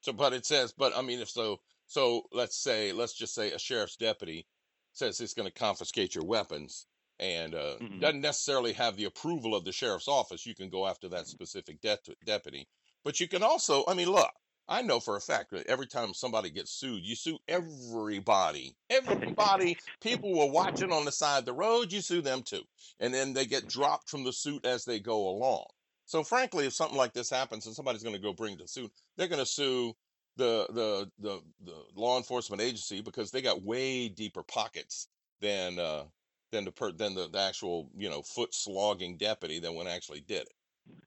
So, 0.00 0.12
but 0.12 0.32
it 0.32 0.44
says, 0.44 0.72
but 0.76 0.92
I 0.96 1.02
mean, 1.02 1.20
if 1.20 1.30
so, 1.30 1.60
so 1.86 2.24
let's 2.32 2.56
say, 2.56 2.92
let's 2.92 3.14
just 3.14 3.34
say 3.34 3.52
a 3.52 3.58
sheriff's 3.58 3.96
deputy 3.96 4.46
says 4.92 5.18
he's 5.18 5.34
going 5.34 5.48
to 5.48 5.54
confiscate 5.58 6.14
your 6.14 6.24
weapons 6.24 6.86
and 7.22 7.54
uh, 7.54 7.76
Mhm. 7.80 8.00
doesn't 8.00 8.20
necessarily 8.20 8.72
have 8.72 8.96
the 8.96 9.04
approval 9.04 9.54
of 9.54 9.64
the 9.64 9.70
sheriff's 9.72 10.08
office. 10.08 10.44
You 10.44 10.56
can 10.56 10.68
go 10.68 10.86
after 10.88 11.08
that 11.10 11.28
specific 11.28 11.80
det- 11.80 12.16
deputy. 12.24 12.66
But 13.04 13.20
you 13.20 13.28
can 13.28 13.44
also, 13.44 13.84
I 13.86 13.94
mean, 13.94 14.10
look, 14.10 14.30
I 14.68 14.82
know 14.82 14.98
for 14.98 15.16
a 15.16 15.20
fact 15.20 15.50
that 15.52 15.66
every 15.66 15.86
time 15.86 16.14
somebody 16.14 16.50
gets 16.50 16.72
sued, 16.72 17.04
you 17.04 17.14
sue 17.14 17.38
everybody. 17.46 18.74
Everybody, 18.90 19.78
people 20.00 20.36
were 20.36 20.50
watching 20.50 20.92
on 20.92 21.04
the 21.04 21.12
side 21.12 21.38
of 21.38 21.44
the 21.44 21.52
road, 21.52 21.92
you 21.92 22.00
sue 22.00 22.22
them 22.22 22.42
too. 22.42 22.62
And 22.98 23.14
then 23.14 23.32
they 23.34 23.46
get 23.46 23.68
dropped 23.68 24.08
from 24.10 24.24
the 24.24 24.32
suit 24.32 24.66
as 24.66 24.84
they 24.84 24.98
go 24.98 25.28
along. 25.28 25.66
So 26.06 26.24
frankly, 26.24 26.66
if 26.66 26.74
something 26.74 26.98
like 26.98 27.12
this 27.12 27.30
happens 27.30 27.66
and 27.66 27.74
somebody's 27.74 28.02
going 28.02 28.16
to 28.16 28.20
go 28.20 28.32
bring 28.32 28.56
the 28.56 28.66
suit, 28.66 28.92
they're 29.16 29.28
going 29.28 29.38
to 29.38 29.46
sue 29.46 29.94
the, 30.36 30.66
the 30.70 31.10
the 31.18 31.42
the 31.60 31.84
law 31.94 32.16
enforcement 32.16 32.62
agency 32.62 33.00
because 33.00 33.30
they 33.30 33.42
got 33.42 33.62
way 33.62 34.08
deeper 34.08 34.42
pockets 34.42 35.08
than 35.40 35.78
uh, 35.78 36.04
than 36.52 36.64
the 36.64 36.72
per, 36.72 36.92
than 36.92 37.14
the, 37.14 37.28
the 37.28 37.40
actual 37.40 37.90
you 37.96 38.08
know 38.08 38.22
foot 38.22 38.54
slogging 38.54 39.16
deputy 39.16 39.58
that 39.58 39.72
one 39.72 39.88
actually 39.88 40.20
did 40.20 40.42
it. 40.42 40.54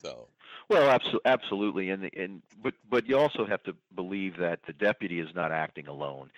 So 0.01 0.27
Well, 0.69 0.97
abso- 0.99 1.19
absolutely, 1.25 1.89
and 1.91 2.09
and 2.15 2.41
but 2.61 2.73
but 2.89 3.07
you 3.07 3.17
also 3.17 3.45
have 3.45 3.63
to 3.63 3.73
believe 3.95 4.37
that 4.37 4.59
the 4.67 4.73
deputy 4.73 5.19
is 5.19 5.29
not 5.35 5.51
acting 5.51 5.87
alone. 5.87 6.31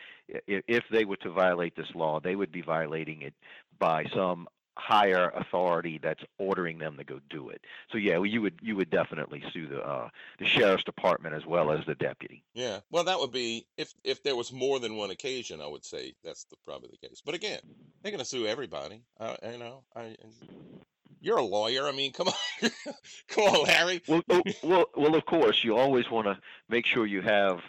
If 0.48 0.84
they 0.92 1.06
were 1.06 1.18
to 1.18 1.32
violate 1.32 1.76
this 1.76 1.94
law, 1.96 2.20
they 2.20 2.36
would 2.36 2.52
be 2.52 2.62
violating 2.62 3.22
it 3.22 3.34
by 3.80 4.06
some 4.14 4.48
higher 4.78 5.32
authority 5.36 6.00
that's 6.02 6.24
ordering 6.38 6.78
them 6.78 6.98
to 6.98 7.04
go 7.04 7.20
do 7.30 7.50
it. 7.50 7.62
So 7.92 7.98
yeah, 7.98 8.18
well, 8.18 8.26
you 8.26 8.42
would 8.42 8.60
you 8.62 8.76
would 8.76 8.90
definitely 8.90 9.44
sue 9.52 9.68
the 9.68 9.82
uh, 9.82 10.10
the 10.40 10.46
sheriff's 10.46 10.84
department 10.84 11.36
as 11.36 11.46
well 11.46 11.72
as 11.72 11.86
the 11.86 11.96
deputy. 11.96 12.44
yeah, 12.54 12.80
well 12.92 13.04
that 13.04 13.20
would 13.20 13.32
be 13.32 13.66
if 13.78 13.94
if 14.04 14.24
there 14.24 14.36
was 14.36 14.54
more 14.54 14.80
than 14.80 14.96
one 14.96 15.12
occasion, 15.12 15.62
I 15.62 15.68
would 15.68 15.86
say 15.86 16.14
that's 16.24 16.46
the, 16.46 16.56
probably 16.66 16.90
the 16.90 17.08
case. 17.08 17.22
But 17.26 17.36
again, 17.36 17.60
they're 18.02 18.12
going 18.12 18.20
to 18.20 18.26
sue 18.26 18.46
everybody. 18.46 19.02
Uh, 19.20 19.36
you 19.52 19.58
know, 19.58 19.84
I, 19.96 20.16
you're 21.20 21.38
a 21.38 21.44
lawyer. 21.44 21.88
I 21.88 21.92
mean, 21.92 22.12
come 22.14 22.28
on, 22.28 22.70
come 23.28 23.44
on, 23.44 23.64
Larry. 23.66 24.02
Well, 24.08 24.24
oh, 24.30 24.42
well, 24.64 24.86
well, 24.96 25.16
of 25.16 25.26
course, 25.26 25.64
you 25.64 25.76
always 25.76 26.10
want 26.10 26.28
to 26.28 26.38
make 26.70 26.86
sure 26.86 27.06
you 27.06 27.22
have 27.22 27.62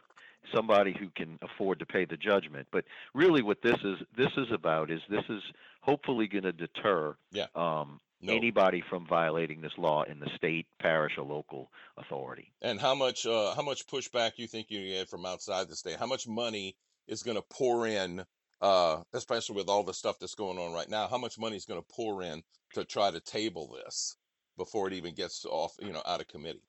somebody 0.55 0.97
who 0.99 1.09
can 1.15 1.38
afford 1.43 1.79
to 1.79 1.87
pay 1.87 2.05
the 2.05 2.17
judgment. 2.17 2.69
But 2.71 2.85
really, 3.15 3.43
what 3.43 3.62
this 3.62 3.79
is 3.85 3.99
this 4.17 4.33
is 4.37 4.50
about 4.53 4.91
is 4.91 5.00
this 5.09 5.25
is 5.29 5.43
hopefully 5.88 6.28
going 6.28 6.45
to 6.45 6.52
deter 6.52 7.16
Yeah. 7.33 7.47
um, 7.54 8.00
No. 8.21 8.35
anybody 8.35 8.83
from 8.90 9.07
violating 9.07 9.61
this 9.61 9.73
law 9.78 10.02
in 10.02 10.18
the 10.18 10.28
state, 10.37 10.66
parish, 10.80 11.16
or 11.16 11.25
local 11.25 11.71
authority. 11.97 12.52
And 12.61 12.80
how 12.80 12.95
much 12.95 13.25
uh, 13.26 13.54
how 13.54 13.62
much 13.62 13.87
pushback 13.87 14.33
you 14.37 14.49
think 14.49 14.71
you 14.71 14.85
get 14.87 15.09
from 15.09 15.25
outside 15.25 15.68
the 15.68 15.76
state? 15.76 15.99
How 15.99 16.07
much 16.07 16.26
money 16.26 16.76
is 17.07 17.23
going 17.23 17.37
to 17.37 17.45
pour 17.49 17.87
in, 17.87 18.25
uh, 18.61 19.02
especially 19.12 19.54
with 19.57 19.68
all 19.68 19.85
the 19.85 19.95
stuff 19.95 20.18
that's 20.18 20.35
going 20.35 20.59
on 20.59 20.73
right 20.73 20.88
now? 20.88 21.07
How 21.07 21.18
much 21.18 21.38
money 21.38 21.57
is 21.57 21.64
going 21.64 21.80
to 21.80 21.87
pour 21.88 22.23
in 22.23 22.42
to 22.75 22.85
try 22.85 23.11
to 23.12 23.21
table 23.21 23.68
this 23.68 24.16
before 24.57 24.88
it 24.88 24.95
even 24.95 25.14
gets 25.14 25.45
off, 25.45 25.73
you 25.80 25.92
know, 25.92 26.02
out 26.04 26.21
of 26.21 26.26
committee? 26.28 26.64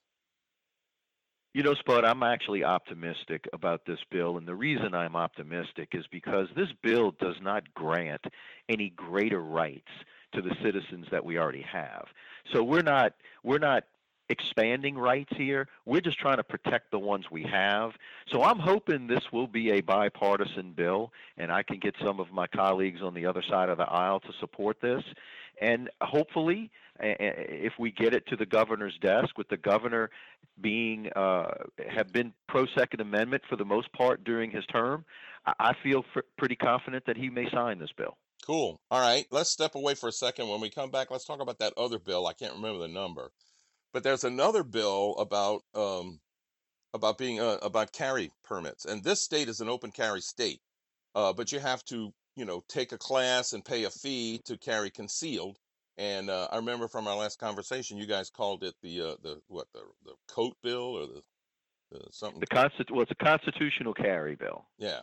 You 1.54 1.64
know, 1.64 1.74
Spud, 1.74 2.06
I'm 2.06 2.22
actually 2.22 2.64
optimistic 2.64 3.48
about 3.54 3.82
this 3.86 4.00
bill, 4.12 4.38
and 4.38 4.48
the 4.48 4.54
reason 4.54 4.94
I'm 4.94 5.16
optimistic 5.16 5.90
is 5.94 6.06
because 6.12 6.48
this 6.56 6.70
bill 6.84 7.12
does 7.20 7.38
not 7.42 7.74
grant 7.74 8.24
any 8.70 8.92
greater 8.92 9.42
rights 9.42 9.90
to 10.34 10.44
the 10.44 10.56
citizens 10.64 11.08
that 11.12 11.26
we 11.26 11.40
already 11.40 11.64
have. 11.64 12.06
So 12.54 12.64
we're 12.64 12.84
not 12.84 13.14
we're 13.44 13.58
not 13.58 13.86
expanding 14.30 14.98
rights 14.98 15.34
here. 15.36 15.68
We're 15.86 16.02
just 16.02 16.20
trying 16.20 16.38
to 16.38 16.44
protect 16.44 16.92
the 16.92 17.00
ones 17.00 17.26
we 17.32 17.44
have. 17.44 17.92
So 18.32 18.44
I'm 18.44 18.60
hoping 18.60 19.08
this 19.08 19.32
will 19.32 19.48
be 19.48 19.72
a 19.72 19.82
bipartisan 19.82 20.74
bill, 20.74 21.12
and 21.38 21.52
I 21.52 21.64
can 21.64 21.80
get 21.80 21.96
some 22.04 22.20
of 22.20 22.32
my 22.32 22.48
colleagues 22.48 23.02
on 23.02 23.14
the 23.14 23.26
other 23.26 23.42
side 23.42 23.70
of 23.70 23.78
the 23.78 23.90
aisle 23.90 24.20
to 24.22 24.34
support 24.40 24.82
this. 24.82 25.04
And 25.62 25.90
hopefully, 26.02 26.72
if 27.02 27.74
we 27.80 27.92
get 27.92 28.14
it 28.14 28.28
to 28.28 28.36
the 28.36 28.46
governor's 28.46 28.98
desk, 29.02 29.38
with 29.38 29.50
the 29.50 29.58
governor 29.58 30.10
being 30.62 31.10
uh, 31.16 31.52
have 31.90 32.12
been 32.12 32.34
pro 32.48 32.66
Second 32.78 33.02
Amendment 33.02 33.44
for 33.50 33.56
the 33.56 33.66
most 33.66 33.92
part 33.94 34.24
during 34.24 34.52
his 34.52 34.66
term, 34.68 35.06
I, 35.60 35.74
feel 35.82 36.04
pretty 36.38 36.56
confident 36.56 37.06
that 37.06 37.18
he 37.18 37.30
may 37.30 37.50
sign 37.50 37.80
this 37.80 37.92
bill. 37.96 38.18
Cool. 38.46 38.80
All 38.92 39.00
right, 39.00 39.26
let's 39.32 39.50
step 39.50 39.76
away 39.76 39.96
for 39.96 40.10
a 40.10 40.12
second. 40.12 40.48
When 40.48 40.62
we 40.62 40.70
come 40.70 40.92
back, 40.92 41.12
let's 41.12 41.26
talk 41.26 41.42
about 41.42 41.60
that 41.60 41.74
other 41.78 42.00
bill. 42.00 42.28
I 42.28 42.34
can't 42.34 42.54
remember 42.54 42.80
the 42.80 42.88
number, 42.88 43.32
but 43.94 44.04
there's 44.04 44.24
another 44.24 44.64
bill 44.64 45.16
about 45.18 45.62
um, 45.74 46.20
about 46.94 47.18
being 47.18 47.40
uh, 47.40 47.58
about 47.62 47.92
carry 47.92 48.32
permits, 48.44 48.86
and 48.86 49.04
this 49.04 49.22
state 49.22 49.50
is 49.50 49.62
an 49.62 49.70
open 49.70 49.92
carry 49.92 50.22
state, 50.22 50.60
uh, 51.16 51.34
but 51.34 51.52
you 51.52 51.60
have 51.60 51.84
to 51.86 52.12
you 52.36 52.46
know 52.46 52.64
take 52.68 52.92
a 52.92 52.98
class 52.98 53.54
and 53.54 53.66
pay 53.66 53.84
a 53.84 53.90
fee 53.90 54.42
to 54.46 54.58
carry 54.58 54.90
concealed. 54.90 55.58
And 55.98 56.30
uh, 56.30 56.48
I 56.50 56.56
remember 56.56 56.88
from 56.88 57.08
our 57.08 57.18
last 57.18 57.40
conversation, 57.40 57.98
you 57.98 58.08
guys 58.08 58.30
called 58.30 58.64
it 58.64 58.74
the 58.82 59.02
uh, 59.02 59.16
the 59.22 59.42
what 59.48 59.68
the 59.74 59.82
the 60.06 60.14
coat 60.28 60.56
bill 60.64 60.96
or 60.98 61.08
the, 61.08 61.22
the 61.92 62.06
something. 62.12 62.40
The 62.40 62.48
constit- 62.48 62.92
well, 62.92 63.02
it's 63.02 63.12
a 63.12 63.24
constitutional 63.24 63.94
carry 63.94 64.36
bill, 64.36 64.66
Yeah, 64.78 65.02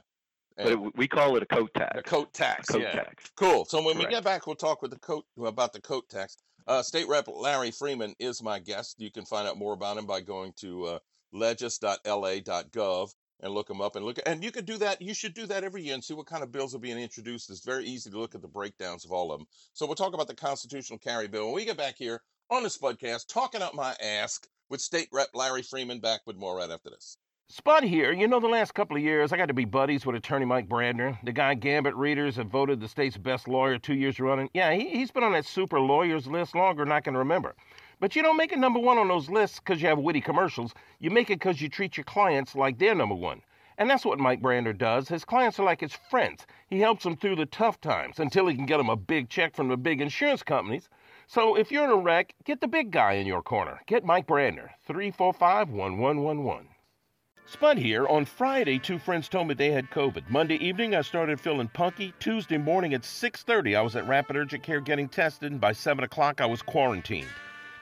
but 0.56 0.68
it, 0.68 0.96
we 0.96 1.06
call 1.06 1.36
it 1.36 1.42
a 1.42 1.46
coat 1.46 1.70
tax. 1.74 1.98
a 1.98 2.02
coat 2.02 2.32
tax. 2.32 2.68
coat 2.68 2.80
yeah. 2.80 2.92
tax. 2.92 3.30
Cool. 3.36 3.66
So 3.66 3.84
when 3.84 3.98
we 3.98 4.06
get 4.06 4.24
back, 4.24 4.46
we'll 4.46 4.56
talk 4.56 4.80
with 4.80 4.90
the 4.90 4.98
coat 4.98 5.26
about 5.38 5.72
the 5.74 5.80
coat 5.80 6.08
tax. 6.08 6.38
Uh, 6.66 6.82
State 6.82 7.06
Rep 7.06 7.28
Larry 7.28 7.70
Frieman 7.70 8.14
is 8.18 8.42
my 8.42 8.58
guest. 8.58 8.96
You 8.98 9.10
can 9.10 9.24
find 9.24 9.46
out 9.46 9.58
more 9.58 9.72
about 9.72 9.98
him 9.98 10.06
by 10.06 10.20
going 10.20 10.52
to 10.56 10.84
uh, 10.86 10.98
legis.la.gov 11.32 13.14
and 13.40 13.52
look 13.52 13.70
him 13.70 13.80
up 13.80 13.94
and 13.94 14.04
look. 14.04 14.18
And 14.26 14.42
you 14.42 14.50
can 14.50 14.64
do 14.64 14.78
that. 14.78 15.00
You 15.00 15.14
should 15.14 15.34
do 15.34 15.46
that 15.46 15.62
every 15.62 15.82
year 15.82 15.94
and 15.94 16.02
see 16.02 16.14
what 16.14 16.26
kind 16.26 16.42
of 16.42 16.50
bills 16.50 16.74
are 16.74 16.80
being 16.80 16.98
introduced. 16.98 17.50
It's 17.50 17.64
very 17.64 17.84
easy 17.84 18.10
to 18.10 18.18
look 18.18 18.34
at 18.34 18.42
the 18.42 18.48
breakdowns 18.48 19.04
of 19.04 19.12
all 19.12 19.30
of 19.30 19.38
them. 19.38 19.46
So 19.74 19.86
we'll 19.86 19.94
talk 19.94 20.14
about 20.14 20.26
the 20.26 20.34
constitutional 20.34 20.98
carry 20.98 21.28
bill 21.28 21.46
when 21.46 21.54
we 21.54 21.64
get 21.64 21.76
back 21.76 21.96
here 21.96 22.20
on 22.50 22.62
this 22.62 22.78
podcast, 22.78 23.28
talking 23.28 23.62
out 23.62 23.74
my 23.74 23.94
ass 24.02 24.40
with 24.68 24.80
State 24.80 25.08
Rep 25.12 25.28
Larry 25.34 25.62
Frieman. 25.62 26.00
Back 26.00 26.22
with 26.26 26.36
more 26.36 26.56
right 26.56 26.70
after 26.70 26.90
this. 26.90 27.16
Spud 27.48 27.84
here. 27.84 28.10
You 28.10 28.26
know, 28.26 28.40
the 28.40 28.48
last 28.48 28.74
couple 28.74 28.96
of 28.96 29.04
years, 29.04 29.32
I 29.32 29.36
got 29.36 29.46
to 29.46 29.54
be 29.54 29.64
buddies 29.64 30.04
with 30.04 30.16
attorney 30.16 30.44
Mike 30.44 30.68
Brandner. 30.68 31.16
The 31.22 31.30
guy 31.30 31.54
Gambit 31.54 31.94
readers 31.94 32.34
have 32.34 32.48
voted 32.48 32.80
the 32.80 32.88
state's 32.88 33.16
best 33.16 33.46
lawyer 33.46 33.78
two 33.78 33.94
years 33.94 34.18
running. 34.18 34.50
Yeah, 34.52 34.72
he, 34.72 34.88
he's 34.88 35.12
been 35.12 35.22
on 35.22 35.30
that 35.32 35.46
super 35.46 35.78
lawyers 35.78 36.26
list 36.26 36.56
longer 36.56 36.84
than 36.84 36.90
I 36.90 37.00
can 37.00 37.16
remember. 37.16 37.54
But 38.00 38.16
you 38.16 38.22
don't 38.24 38.36
make 38.36 38.50
it 38.50 38.58
number 38.58 38.80
one 38.80 38.98
on 38.98 39.06
those 39.06 39.30
lists 39.30 39.60
because 39.60 39.80
you 39.80 39.86
have 39.86 40.00
witty 40.00 40.20
commercials. 40.20 40.74
You 40.98 41.12
make 41.12 41.30
it 41.30 41.38
because 41.38 41.60
you 41.60 41.68
treat 41.68 41.96
your 41.96 42.02
clients 42.02 42.56
like 42.56 42.78
they're 42.78 42.96
number 42.96 43.14
one. 43.14 43.42
And 43.78 43.88
that's 43.88 44.04
what 44.04 44.18
Mike 44.18 44.42
Brandner 44.42 44.76
does. 44.76 45.08
His 45.08 45.24
clients 45.24 45.60
are 45.60 45.64
like 45.64 45.80
his 45.80 45.94
friends. 45.94 46.48
He 46.66 46.80
helps 46.80 47.04
them 47.04 47.16
through 47.16 47.36
the 47.36 47.46
tough 47.46 47.80
times 47.80 48.18
until 48.18 48.48
he 48.48 48.56
can 48.56 48.66
get 48.66 48.78
them 48.78 48.90
a 48.90 48.96
big 48.96 49.28
check 49.28 49.54
from 49.54 49.68
the 49.68 49.76
big 49.76 50.00
insurance 50.00 50.42
companies. 50.42 50.88
So 51.28 51.56
if 51.56 51.70
you're 51.70 51.84
in 51.84 51.90
a 51.90 51.96
wreck, 51.96 52.34
get 52.44 52.60
the 52.60 52.66
big 52.66 52.90
guy 52.90 53.12
in 53.12 53.26
your 53.26 53.40
corner. 53.40 53.80
Get 53.86 54.04
Mike 54.04 54.26
Brandner, 54.26 54.70
345 54.84 55.70
1111. 55.70 56.70
Spud 57.48 57.78
here. 57.78 58.08
On 58.08 58.24
Friday, 58.24 58.76
two 58.76 58.98
friends 58.98 59.28
told 59.28 59.46
me 59.46 59.54
they 59.54 59.70
had 59.70 59.88
COVID. 59.92 60.28
Monday 60.28 60.56
evening, 60.56 60.96
I 60.96 61.02
started 61.02 61.40
feeling 61.40 61.68
punky. 61.68 62.12
Tuesday 62.18 62.58
morning 62.58 62.92
at 62.92 63.04
6:30, 63.04 63.76
I 63.76 63.82
was 63.82 63.94
at 63.94 64.08
Rapid 64.08 64.34
Urgent 64.34 64.64
Care 64.64 64.80
getting 64.80 65.08
tested, 65.08 65.52
and 65.52 65.60
by 65.60 65.72
7 65.72 66.02
o'clock, 66.02 66.40
I 66.40 66.46
was 66.46 66.60
quarantined. 66.60 67.28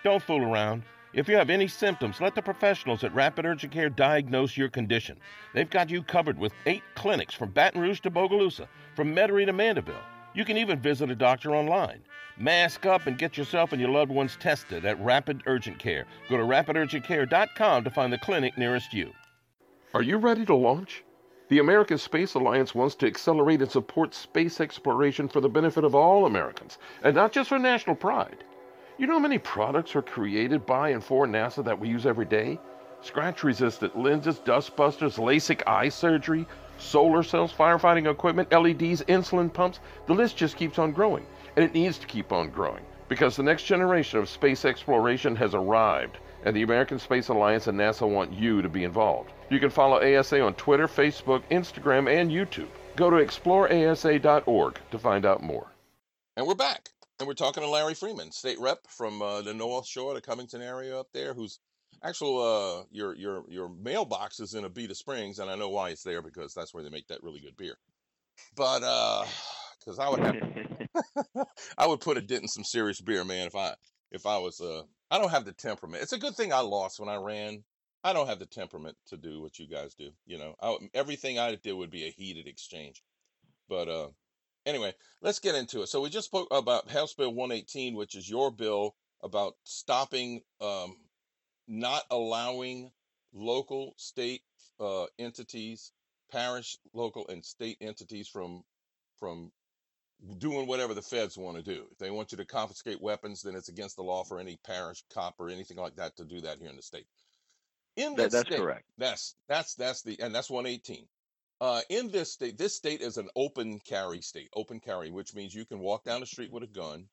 Don't 0.03 0.23
fool 0.23 0.43
around. 0.43 0.83
If 1.15 1.29
you 1.29 1.37
have 1.37 1.49
any 1.49 1.67
symptoms, 1.67 2.21
let 2.21 2.35
the 2.35 2.43
professionals 2.43 3.05
at 3.05 3.15
Rapid 3.15 3.47
Urgent 3.47 3.73
Care 3.73 3.89
diagnose 3.89 4.55
your 4.55 4.69
condition. 4.69 5.17
They've 5.55 5.71
got 5.71 5.89
you 5.89 6.03
covered 6.03 6.39
with 6.39 6.53
eight 6.67 6.83
clinics 6.95 7.33
from 7.33 7.51
Baton 7.51 7.81
Rouge 7.81 8.01
to 8.01 8.11
Bogalusa, 8.11 8.69
from 8.95 9.15
Metairie 9.15 9.47
to 9.47 9.53
Mandeville. 9.55 10.05
You 10.35 10.45
can 10.45 10.59
even 10.59 10.79
visit 10.79 11.11
a 11.11 11.15
doctor 11.15 11.57
online. 11.57 12.03
Mask 12.37 12.85
up 12.85 13.07
and 13.07 13.17
get 13.17 13.39
yourself 13.39 13.73
and 13.73 13.81
your 13.81 13.91
loved 13.91 14.11
ones 14.11 14.37
tested 14.37 14.85
at 14.85 15.03
Rapid 15.03 15.45
Urgent 15.47 15.79
Care. 15.79 16.05
Go 16.29 16.37
to 16.37 16.43
rapidurgentcare.com 16.43 17.85
to 17.85 17.91
find 17.91 18.13
the 18.13 18.19
clinic 18.19 18.59
nearest 18.59 18.93
you. 18.93 19.11
Are 19.95 20.03
you 20.03 20.17
ready 20.17 20.45
to 20.47 20.57
launch? 20.57 21.05
The 21.51 21.61
American 21.61 21.99
Space 21.99 22.35
Alliance 22.35 22.75
wants 22.75 22.97
to 22.97 23.07
accelerate 23.07 23.63
and 23.63 23.71
support 23.71 24.13
space 24.13 24.61
exploration 24.61 25.29
for 25.29 25.41
the 25.41 25.49
benefit 25.49 25.85
of 25.85 25.95
all 25.95 26.27
Americans, 26.27 26.79
and 27.05 27.15
not 27.15 27.31
just 27.31 27.51
for 27.51 27.61
national 27.61 27.95
pride. 27.95 28.43
You 28.99 29.07
know 29.07 29.13
how 29.13 29.19
many 29.21 29.39
products 29.39 29.95
are 29.95 30.03
created 30.03 30.67
by 30.67 30.89
and 30.89 31.05
for 31.05 31.29
NASA 31.29 31.65
that 31.65 31.79
we 31.79 31.89
use 31.89 32.07
every 32.07 32.25
day? 32.25 32.59
Scratch 33.03 33.45
resistant 33.45 33.97
lenses, 33.97 34.41
dustbusters, 34.41 35.17
LASIK 35.17 35.63
eye 35.65 35.91
surgery, 35.91 36.45
solar 36.77 37.23
cells, 37.23 37.53
firefighting 37.53 38.11
equipment, 38.11 38.51
LEDs, 38.51 39.03
insulin 39.03 39.53
pumps. 39.53 39.79
The 40.09 40.15
list 40.15 40.37
just 40.37 40.57
keeps 40.57 40.81
on 40.81 40.91
growing, 40.91 41.25
and 41.55 41.65
it 41.65 41.73
needs 41.73 41.99
to 41.99 42.09
keep 42.09 42.33
on 42.33 42.51
growing 42.51 42.85
because 43.09 43.37
the 43.37 43.45
next 43.45 43.63
generation 43.63 44.19
of 44.19 44.29
space 44.29 44.65
exploration 44.65 45.37
has 45.37 45.55
arrived, 45.55 46.19
and 46.45 46.57
the 46.57 46.63
American 46.63 46.99
Space 46.99 47.29
Alliance 47.29 47.69
and 47.69 47.79
NASA 47.79 48.09
want 48.09 48.33
you 48.33 48.61
to 48.61 48.69
be 48.69 48.83
involved. 48.83 49.31
You 49.51 49.61
can 49.61 49.71
follow 49.71 50.01
ASA 50.01 50.41
on 50.41 50.55
Twitter, 50.55 50.89
Facebook, 50.89 51.43
Instagram, 51.51 52.11
and 52.11 52.31
YouTube. 52.31 52.69
Go 52.97 53.11
to 53.11 53.17
exploreasa.org 53.17 54.79
to 54.91 54.99
find 54.99 55.27
out 55.27 55.43
more. 55.43 55.67
And 56.37 56.47
we're 56.47 56.55
back. 56.55 56.89
And 57.19 57.29
we're 57.29 57.35
talking 57.35 57.63
to 57.63 57.69
Larry 57.69 57.95
Frieman, 57.95 58.33
state 58.33 58.59
rep 58.59 58.79
from 58.89 59.23
uh, 59.23 59.43
the 59.43 59.55
North 59.55 59.87
Shore, 59.87 60.15
the 60.15 60.21
Covington 60.21 60.63
area 60.63 60.99
up 60.99 61.09
there, 61.13 61.35
who's 61.35 61.61
actual 62.03 62.41
uh, 62.43 62.85
your 62.91 63.15
your 63.15 63.45
your 63.49 63.69
mailbox 63.69 64.41
is 64.41 64.55
in 64.55 64.65
Abita 64.65 64.97
Springs, 64.97 65.39
and 65.39 65.49
I 65.49 65.55
know 65.55 65.69
why 65.69 65.91
it's 65.91 66.03
there 66.03 66.23
because 66.23 66.55
that's 66.55 66.75
where 66.75 66.83
they 66.83 66.91
make 66.91 67.07
that 67.09 67.23
really 67.23 67.41
good 67.41 67.57
beer. 67.57 67.77
But 68.57 68.81
because 69.79 69.99
uh, 69.99 70.03
I 70.07 70.09
would 70.09 70.21
have, 70.21 71.47
I 71.79 71.87
would 71.87 72.01
put 72.01 72.19
a 72.19 72.21
dent 72.21 72.43
in 72.43 72.49
some 72.49 72.65
serious 72.65 73.01
beer, 73.01 73.25
man. 73.25 73.47
If 73.47 73.55
I 73.55 73.75
if 74.11 74.27
I 74.27 74.39
was 74.39 74.61
uh, 74.61 74.83
I 75.11 75.19
don't 75.19 75.31
have 75.31 75.45
the 75.45 75.53
temperament. 75.53 76.03
It's 76.03 76.13
a 76.13 76.19
good 76.19 76.35
thing 76.35 76.53
I 76.53 76.61
lost 76.61 76.99
when 76.99 77.09
I 77.09 77.17
ran. 77.17 77.63
I 78.05 78.13
don't 78.13 78.27
have 78.27 78.39
the 78.39 78.47
temperament 78.47 78.97
to 79.07 79.17
do 79.17 79.41
what 79.41 79.59
you 79.59 79.67
guys 79.67 79.95
do. 79.95 80.11
You 80.27 80.39
know, 80.39 80.55
I, 80.63 80.77
everything 80.93 81.39
I 81.39 81.55
did 81.55 81.73
would 81.73 81.91
be 81.91 82.05
a 82.05 82.11
heated 82.11 82.47
exchange. 82.47 83.03
But 83.67 83.89
uh, 83.89 84.09
anyway, 84.67 84.95
let's 85.23 85.39
get 85.39 85.55
into 85.55 85.81
it. 85.81 85.89
So 85.89 86.03
we 86.03 86.11
just 86.11 86.27
spoke 86.27 86.49
about 86.51 86.91
House 86.91 87.15
Bill 87.15 87.33
118, 87.33 87.95
which 87.95 88.15
is 88.15 88.29
your 88.29 88.51
bill 88.51 88.95
about 89.23 89.55
stopping 89.65 90.43
um, 90.61 90.99
not 91.67 92.03
allowing 92.11 92.91
local, 93.33 93.95
state 93.97 94.43
uh, 94.79 95.07
entities, 95.19 95.93
parish, 96.31 96.77
local, 96.93 97.27
and 97.29 97.43
state 97.43 97.79
entities 97.81 98.29
from 98.29 98.65
from 99.19 99.51
doing 100.39 100.67
whatever 100.67 100.93
the 100.93 101.03
feds 101.03 101.39
want 101.39 101.57
to 101.57 101.63
do. 101.63 101.85
If 101.91 101.99
they 101.99 102.11
want 102.11 102.33
you 102.33 102.39
to 102.39 102.45
confiscate 102.45 103.01
weapons, 103.01 103.43
then 103.43 103.55
it's 103.55 103.69
against 103.69 103.97
the 103.97 104.03
law 104.03 104.25
for 104.25 104.39
any 104.39 104.59
parish 104.65 105.03
cop 105.13 105.37
or 105.39 105.49
anything 105.49 105.79
like 105.79 105.97
that 105.97 106.17
to 106.17 106.25
do 106.25 106.41
that 106.43 106.59
here 106.59 106.69
in 106.69 106.77
the 106.77 106.83
state. 106.83 107.07
In 107.97 108.17
That, 108.17 108.31
this 108.31 108.33
that's 108.33 108.51
state, 108.51 108.57
correct. 108.57 108.87
that's 108.99 109.37
that's 109.49 109.75
that's 109.75 110.03
the 110.03 110.21
and 110.21 110.35
that's 110.35 110.51
118. 110.51 111.09
Uh, 111.61 111.83
in 111.89 112.11
this 112.11 112.33
state, 112.33 112.59
this 112.59 112.77
state 112.77 113.01
is 113.01 113.17
an 113.19 113.29
open 113.37 113.79
carry 113.81 114.21
state. 114.21 114.49
Open 114.55 114.81
carry, 114.81 115.11
which 115.11 115.35
means 115.35 115.55
you 115.55 115.65
can 115.67 115.79
walk 115.81 116.05
down 116.05 116.21
the 116.21 116.27
street 116.27 116.53
with 116.53 116.63
a 116.65 116.69
gun. 116.69 117.09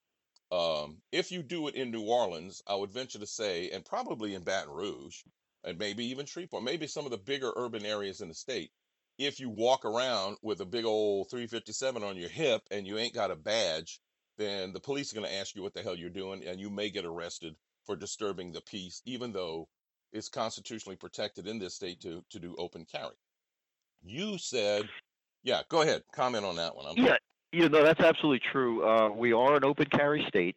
Um, 0.52 1.02
if 1.12 1.32
you 1.32 1.44
do 1.44 1.68
it 1.68 1.76
in 1.76 1.92
New 1.92 2.04
Orleans, 2.08 2.62
I 2.68 2.76
would 2.76 2.92
venture 2.92 3.20
to 3.20 3.28
say, 3.28 3.70
and 3.72 3.86
probably 3.86 4.34
in 4.36 4.44
Baton 4.44 4.74
Rouge, 4.74 5.24
and 5.64 5.78
maybe 5.78 6.06
even 6.06 6.26
Shreveport, 6.26 6.64
maybe 6.64 6.88
some 6.88 7.06
of 7.06 7.12
the 7.12 7.18
bigger 7.18 7.54
urban 7.56 7.86
areas 7.86 8.22
in 8.22 8.28
the 8.30 8.34
state, 8.34 8.72
if 9.18 9.40
you 9.40 9.50
walk 9.50 9.86
around 9.86 10.38
with 10.42 10.60
a 10.62 10.66
big 10.66 10.86
old 10.86 11.30
357 11.30 12.04
on 12.04 12.18
your 12.18 12.30
hip 12.30 12.64
and 12.72 12.88
you 12.88 12.98
ain't 12.98 13.14
got 13.14 13.32
a 13.32 13.36
badge, 13.36 14.02
then 14.38 14.74
the 14.74 14.80
police 14.82 15.12
are 15.12 15.16
going 15.16 15.28
to 15.28 15.36
ask 15.36 15.56
you 15.56 15.62
what 15.62 15.74
the 15.74 15.84
hell 15.84 15.96
you're 15.96 16.10
doing, 16.10 16.44
and 16.46 16.60
you 16.60 16.70
may 16.70 16.90
get 16.90 17.06
arrested 17.06 17.56
for 17.86 17.96
disturbing 17.96 18.52
the 18.52 18.62
peace, 18.62 19.02
even 19.06 19.32
though 19.32 19.70
it's 20.12 20.30
constitutionally 20.30 20.96
protected 20.96 21.48
in 21.48 21.60
this 21.60 21.76
state 21.76 22.02
to 22.02 22.24
to 22.30 22.40
do 22.40 22.56
open 22.58 22.86
carry. 22.86 23.16
You 24.04 24.38
said, 24.38 24.90
yeah, 25.44 25.62
go 25.70 25.82
ahead, 25.82 26.04
comment 26.14 26.46
on 26.46 26.56
that 26.56 26.76
one. 26.76 26.86
I'm 26.88 26.98
Yeah, 26.98 27.18
you 27.52 27.70
know 27.70 27.84
that's 27.84 28.00
absolutely 28.00 28.42
true. 28.52 28.88
Uh, 28.88 29.10
we 29.10 29.34
are 29.34 29.56
an 29.56 29.64
open 29.64 29.86
carry 29.88 30.26
state, 30.28 30.56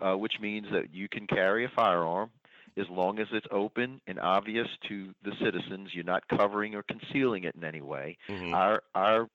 uh, 0.00 0.16
which 0.16 0.34
means 0.40 0.66
that 0.72 0.92
you 0.92 1.08
can 1.08 1.26
carry 1.26 1.64
a 1.64 1.68
firearm 1.68 2.30
as 2.76 2.88
long 2.88 3.18
as 3.18 3.26
it's 3.32 3.46
open 3.50 4.00
and 4.06 4.18
obvious 4.20 4.68
to 4.88 5.12
the 5.22 5.32
citizens. 5.42 5.90
You're 5.92 6.04
not 6.04 6.26
covering 6.28 6.74
or 6.74 6.82
concealing 6.82 7.44
it 7.44 7.54
in 7.54 7.64
any 7.64 7.80
way. 7.80 8.16
Mhm. 8.28 8.54
Our 8.54 8.82
our 8.94 9.28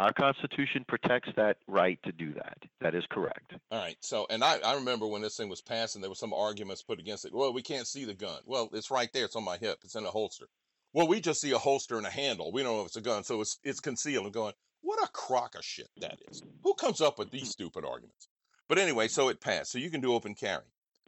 our 0.00 0.14
Constitution 0.14 0.82
protects 0.88 1.28
that 1.36 1.58
right 1.66 1.98
to 2.04 2.12
do 2.12 2.32
that. 2.32 2.56
That 2.80 2.94
is 2.94 3.04
correct. 3.10 3.52
All 3.70 3.78
right. 3.78 3.98
So, 4.00 4.26
and 4.30 4.42
I, 4.42 4.58
I 4.64 4.74
remember 4.76 5.06
when 5.06 5.20
this 5.20 5.36
thing 5.36 5.50
was 5.50 5.60
passed 5.60 5.94
and 5.94 6.02
there 6.02 6.10
were 6.10 6.14
some 6.14 6.32
arguments 6.32 6.82
put 6.82 6.98
against 6.98 7.26
it. 7.26 7.34
Well, 7.34 7.52
we 7.52 7.60
can't 7.60 7.86
see 7.86 8.06
the 8.06 8.14
gun. 8.14 8.40
Well, 8.46 8.70
it's 8.72 8.90
right 8.90 9.12
there. 9.12 9.26
It's 9.26 9.36
on 9.36 9.44
my 9.44 9.58
hip. 9.58 9.80
It's 9.84 9.96
in 9.96 10.06
a 10.06 10.10
holster. 10.10 10.46
Well, 10.94 11.06
we 11.06 11.20
just 11.20 11.42
see 11.42 11.52
a 11.52 11.58
holster 11.58 11.98
and 11.98 12.06
a 12.06 12.10
handle. 12.10 12.50
We 12.50 12.62
don't 12.62 12.76
know 12.76 12.80
if 12.80 12.86
it's 12.86 12.96
a 12.96 13.02
gun. 13.02 13.24
So 13.24 13.42
it's, 13.42 13.58
it's 13.62 13.80
concealed. 13.80 14.24
I'm 14.24 14.32
going, 14.32 14.54
what 14.80 15.04
a 15.04 15.12
crock 15.12 15.54
of 15.54 15.64
shit 15.64 15.90
that 15.98 16.18
is. 16.30 16.42
Who 16.64 16.72
comes 16.72 17.02
up 17.02 17.18
with 17.18 17.30
these 17.30 17.50
stupid 17.50 17.84
arguments? 17.84 18.28
But 18.68 18.78
anyway, 18.78 19.06
so 19.08 19.28
it 19.28 19.42
passed. 19.42 19.70
So 19.70 19.78
you 19.78 19.90
can 19.90 20.00
do 20.00 20.14
open 20.14 20.34
carry. 20.34 20.64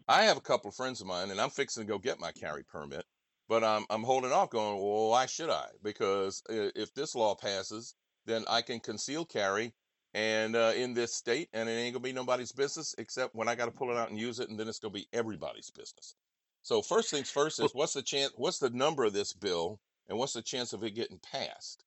I 0.07 0.25
have 0.25 0.37
a 0.37 0.43
couple 0.43 0.69
of 0.69 0.75
friends 0.75 1.01
of 1.01 1.07
mine 1.07 1.31
and 1.31 1.41
I'm 1.41 1.49
fixing 1.49 1.87
to 1.87 1.89
go 1.91 1.99
get 1.99 2.21
my 2.21 2.33
carry 2.33 2.63
permit, 2.63 3.07
but 3.49 3.65
I'm, 3.65 3.87
I'm 3.89 4.03
holding 4.03 4.33
off 4.33 4.51
going, 4.51 4.77
well, 4.77 5.09
why 5.09 5.25
should 5.25 5.49
I? 5.49 5.69
Because 5.83 6.43
if 6.51 6.93
this 6.93 7.15
law 7.15 7.35
passes, 7.35 7.95
then 8.27 8.45
I 8.49 8.63
can 8.63 8.81
conceal 8.81 9.25
carry 9.25 9.73
and 10.15 10.55
uh, 10.57 10.73
in 10.77 10.95
this 10.95 11.15
state, 11.15 11.49
and 11.53 11.69
it 11.69 11.73
ain't 11.73 11.95
gonna 11.95 12.03
be 12.03 12.13
nobody's 12.13 12.53
business 12.53 12.95
except 12.99 13.35
when 13.35 13.49
I 13.49 13.55
got 13.55 13.67
to 13.67 13.71
pull 13.71 13.91
it 13.91 13.97
out 13.97 14.11
and 14.11 14.19
use 14.19 14.41
it, 14.41 14.51
and 14.51 14.59
then 14.59 14.69
it's 14.69 14.79
gonna 14.79 14.93
be 14.93 15.09
everybody's 15.13 15.71
business. 15.71 16.15
So 16.63 16.83
first 16.83 17.11
things 17.11 17.31
first 17.31 17.61
is 17.61 17.75
what's 17.75 17.95
the 17.95 18.03
chance? 18.03 18.33
What's 18.37 18.59
the 18.59 18.71
number 18.71 19.05
of 19.05 19.13
this 19.13 19.33
bill, 19.33 19.81
and 20.09 20.19
what's 20.19 20.35
the 20.35 20.43
chance 20.43 20.73
of 20.73 20.85
it 20.85 20.95
getting 20.95 21.19
passed? 21.19 21.85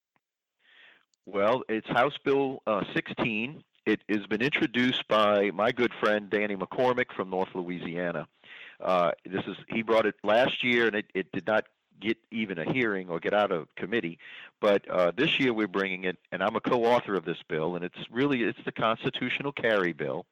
Well, 1.26 1.64
it's 1.70 1.88
House 1.88 2.18
Bill 2.24 2.62
uh, 2.68 2.84
16. 2.94 3.64
It 3.86 4.02
has 4.10 4.26
been 4.28 4.42
introduced 4.42 5.08
by 5.08 5.52
my 5.52 5.72
good 5.72 5.92
friend 6.00 6.30
Danny 6.30 6.56
McCormick 6.56 7.14
from 7.16 7.30
North 7.30 7.50
Louisiana. 7.54 8.28
Uh, 8.80 9.12
this 9.26 9.44
is 9.48 9.56
he 9.70 9.82
brought 9.82 10.06
it 10.06 10.16
last 10.24 10.64
year, 10.64 10.88
and 10.88 10.96
it, 10.96 11.06
it 11.14 11.32
did 11.32 11.48
not 11.48 11.66
get 12.00 12.18
even 12.32 12.58
a 12.60 12.72
hearing 12.72 13.10
or 13.10 13.20
get 13.20 13.34
out 13.34 13.52
of 13.52 13.68
committee. 13.76 14.20
But 14.62 14.90
uh, 14.90 15.12
this 15.16 15.40
year 15.40 15.54
we're 15.54 15.68
bringing 15.68 16.04
it, 16.06 16.18
and 16.32 16.44
I'm 16.44 16.56
a 16.56 16.62
co-author 16.62 17.16
of 17.16 17.26
this 17.26 17.38
bill, 17.48 17.76
and 17.76 17.84
it's 17.84 17.98
really 18.12 18.44
it's 18.44 18.60
the 18.66 18.72
constitutional 18.72 19.52
carry 19.52 19.94
bill, 19.94 20.26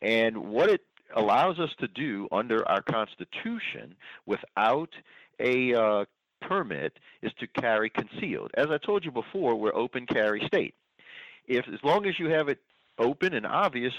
and 0.00 0.36
what 0.36 0.70
it 0.70 0.82
allows 1.14 1.58
us 1.58 1.70
to 1.78 1.88
do 1.88 2.28
under 2.32 2.66
our 2.68 2.82
Constitution 2.82 3.94
without 4.26 4.90
a 5.38 5.74
uh, 5.74 6.04
permit 6.40 6.98
is 7.22 7.32
to 7.40 7.46
carry 7.46 7.90
concealed. 7.90 8.50
As 8.54 8.66
I 8.70 8.78
told 8.78 9.04
you 9.04 9.10
before, 9.10 9.54
we're 9.56 9.74
open 9.74 10.06
carry 10.06 10.44
state. 10.46 10.74
If 11.46 11.66
as 11.68 11.82
long 11.82 12.06
as 12.06 12.18
you 12.18 12.30
have 12.30 12.48
it 12.48 12.58
open 12.98 13.34
and 13.34 13.46
obvious, 13.46 13.92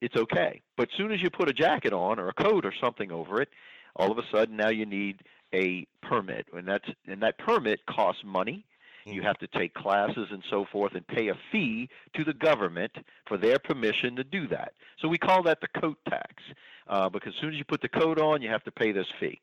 it's 0.00 0.16
okay. 0.16 0.60
But 0.76 0.88
soon 0.96 1.12
as 1.12 1.22
you 1.22 1.30
put 1.30 1.48
a 1.48 1.52
jacket 1.52 1.92
on 1.92 2.18
or 2.18 2.28
a 2.28 2.34
coat 2.34 2.64
or 2.66 2.72
something 2.80 3.10
over 3.10 3.40
it, 3.40 3.48
all 3.96 4.10
of 4.10 4.18
a 4.18 4.22
sudden 4.32 4.56
now 4.56 4.70
you 4.70 4.86
need 4.86 5.22
a 5.62 5.86
permit, 6.02 6.46
and 6.52 6.66
that's 6.66 6.88
and 7.06 7.22
that 7.22 7.38
permit 7.38 7.80
costs 7.86 8.22
money. 8.24 8.66
You 9.06 9.20
Mhm. 9.20 9.24
have 9.26 9.38
to 9.38 9.46
take 9.48 9.74
classes 9.74 10.28
and 10.30 10.42
so 10.48 10.64
forth 10.72 10.94
and 10.94 11.06
pay 11.06 11.28
a 11.28 11.34
fee 11.52 11.90
to 12.16 12.24
the 12.24 12.32
government 12.32 12.92
for 13.28 13.36
their 13.36 13.58
permission 13.58 14.16
to 14.16 14.24
do 14.24 14.48
that. 14.48 14.72
So 14.98 15.08
we 15.08 15.18
call 15.18 15.42
that 15.42 15.60
the 15.60 15.68
coat 15.80 15.98
tax, 16.08 16.42
uh, 16.86 17.10
because 17.10 17.34
as 17.34 17.40
soon 17.40 17.52
as 17.52 17.58
you 17.58 17.64
put 17.64 17.82
the 17.82 17.88
coat 17.90 18.18
on, 18.18 18.40
you 18.42 18.48
have 18.48 18.64
to 18.64 18.72
pay 18.72 18.92
this 18.92 19.10
fee. 19.20 19.40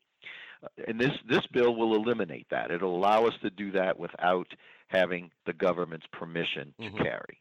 Uh, 0.64 0.68
And 0.88 1.00
this 1.00 1.16
this 1.32 1.46
bill 1.52 1.74
will 1.76 1.94
eliminate 1.94 2.48
that. 2.50 2.70
It'll 2.72 2.96
allow 2.96 3.26
us 3.26 3.34
to 3.42 3.50
do 3.50 3.70
that 3.72 3.98
without 3.98 4.52
having 4.88 5.30
the 5.46 5.52
government's 5.52 6.06
permission 6.08 6.74
to 6.80 6.90
Mhm. 6.90 6.98
carry. 6.98 7.40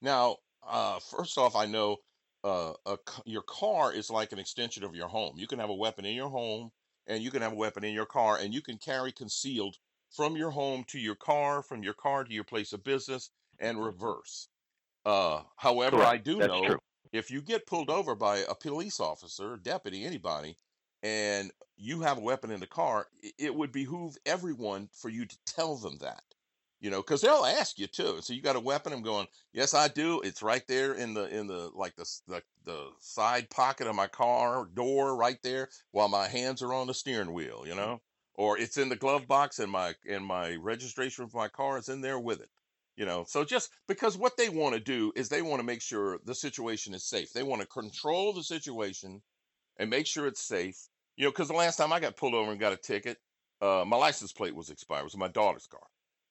Now, 0.00 0.38
uh, 0.62 0.98
first 0.98 1.38
off, 1.38 1.54
I 1.56 1.66
know 1.66 1.98
uh, 2.42 2.74
a 2.84 2.98
your 3.24 3.42
car 3.42 3.92
is 3.92 4.10
like 4.10 4.32
an 4.32 4.38
extension 4.38 4.84
of 4.84 4.94
your 4.94 5.08
home. 5.08 5.38
You 5.38 5.46
can 5.46 5.58
have 5.60 5.70
a 5.70 5.74
weapon 5.74 6.04
in 6.04 6.14
your 6.14 6.28
home, 6.28 6.72
and 7.06 7.22
you 7.22 7.30
can 7.30 7.42
have 7.42 7.52
a 7.52 7.56
weapon 7.56 7.84
in 7.84 7.94
your 7.94 8.06
car, 8.06 8.38
and 8.38 8.54
you 8.54 8.62
can 8.62 8.78
carry 8.78 9.12
concealed 9.12 9.76
from 10.10 10.36
your 10.36 10.50
home 10.50 10.84
to 10.88 10.98
your 10.98 11.16
car, 11.16 11.62
from 11.62 11.82
your 11.82 11.94
car 11.94 12.24
to 12.24 12.32
your 12.32 12.44
place 12.44 12.72
of 12.72 12.84
business, 12.84 13.30
and 13.58 13.82
reverse. 13.82 14.48
Uh, 15.04 15.42
however, 15.56 16.02
I 16.02 16.16
do 16.16 16.36
That's 16.36 16.48
know 16.48 16.66
true. 16.66 16.78
if 17.12 17.30
you 17.30 17.42
get 17.42 17.66
pulled 17.66 17.90
over 17.90 18.14
by 18.14 18.38
a 18.38 18.54
police 18.54 19.00
officer, 19.00 19.56
deputy, 19.56 20.04
anybody, 20.04 20.56
and 21.02 21.50
you 21.76 22.00
have 22.00 22.18
a 22.18 22.22
weapon 22.22 22.50
in 22.50 22.60
the 22.60 22.66
car, 22.66 23.06
it 23.38 23.54
would 23.54 23.72
behoove 23.72 24.16
everyone 24.24 24.88
for 24.92 25.08
you 25.10 25.26
to 25.26 25.36
tell 25.46 25.76
them 25.76 25.98
that. 26.00 26.22
You 26.84 26.90
know, 26.90 26.98
because 26.98 27.22
they'll 27.22 27.46
ask 27.46 27.78
you 27.78 27.86
too. 27.86 28.18
So 28.20 28.34
you 28.34 28.42
got 28.42 28.56
a 28.56 28.60
weapon? 28.60 28.92
I'm 28.92 29.00
going, 29.00 29.26
yes, 29.54 29.72
I 29.72 29.88
do. 29.88 30.20
It's 30.20 30.42
right 30.42 30.62
there 30.68 30.92
in 30.92 31.14
the 31.14 31.34
in 31.34 31.46
the 31.46 31.70
like 31.74 31.96
the 31.96 32.04
the, 32.28 32.42
the 32.66 32.90
side 33.00 33.48
pocket 33.48 33.86
of 33.86 33.94
my 33.94 34.06
car 34.06 34.68
door, 34.74 35.16
right 35.16 35.38
there, 35.42 35.70
while 35.92 36.10
my 36.10 36.28
hands 36.28 36.60
are 36.60 36.74
on 36.74 36.86
the 36.86 36.92
steering 36.92 37.32
wheel. 37.32 37.64
You 37.66 37.74
know, 37.74 38.02
or 38.34 38.58
it's 38.58 38.76
in 38.76 38.90
the 38.90 38.96
glove 38.96 39.26
box, 39.26 39.60
and 39.60 39.72
my 39.72 39.94
and 40.06 40.26
my 40.26 40.56
registration 40.56 41.26
for 41.26 41.38
my 41.38 41.48
car 41.48 41.78
is 41.78 41.88
in 41.88 42.02
there 42.02 42.20
with 42.20 42.42
it. 42.42 42.50
You 42.96 43.06
know, 43.06 43.24
so 43.26 43.46
just 43.46 43.70
because 43.88 44.18
what 44.18 44.36
they 44.36 44.50
want 44.50 44.74
to 44.74 44.80
do 44.80 45.10
is 45.16 45.30
they 45.30 45.40
want 45.40 45.60
to 45.60 45.66
make 45.66 45.80
sure 45.80 46.18
the 46.26 46.34
situation 46.34 46.92
is 46.92 47.02
safe. 47.02 47.32
They 47.32 47.44
want 47.44 47.62
to 47.62 47.66
control 47.66 48.34
the 48.34 48.44
situation 48.44 49.22
and 49.78 49.88
make 49.88 50.06
sure 50.06 50.26
it's 50.26 50.42
safe. 50.42 50.76
You 51.16 51.24
know, 51.24 51.30
because 51.30 51.48
the 51.48 51.54
last 51.54 51.76
time 51.78 51.94
I 51.94 52.00
got 52.00 52.18
pulled 52.18 52.34
over 52.34 52.50
and 52.50 52.60
got 52.60 52.74
a 52.74 52.76
ticket, 52.76 53.16
uh, 53.62 53.86
my 53.86 53.96
license 53.96 54.34
plate 54.34 54.54
was 54.54 54.68
expired. 54.68 55.00
It 55.00 55.04
was 55.04 55.16
my 55.16 55.28
daughter's 55.28 55.66
car. 55.66 55.80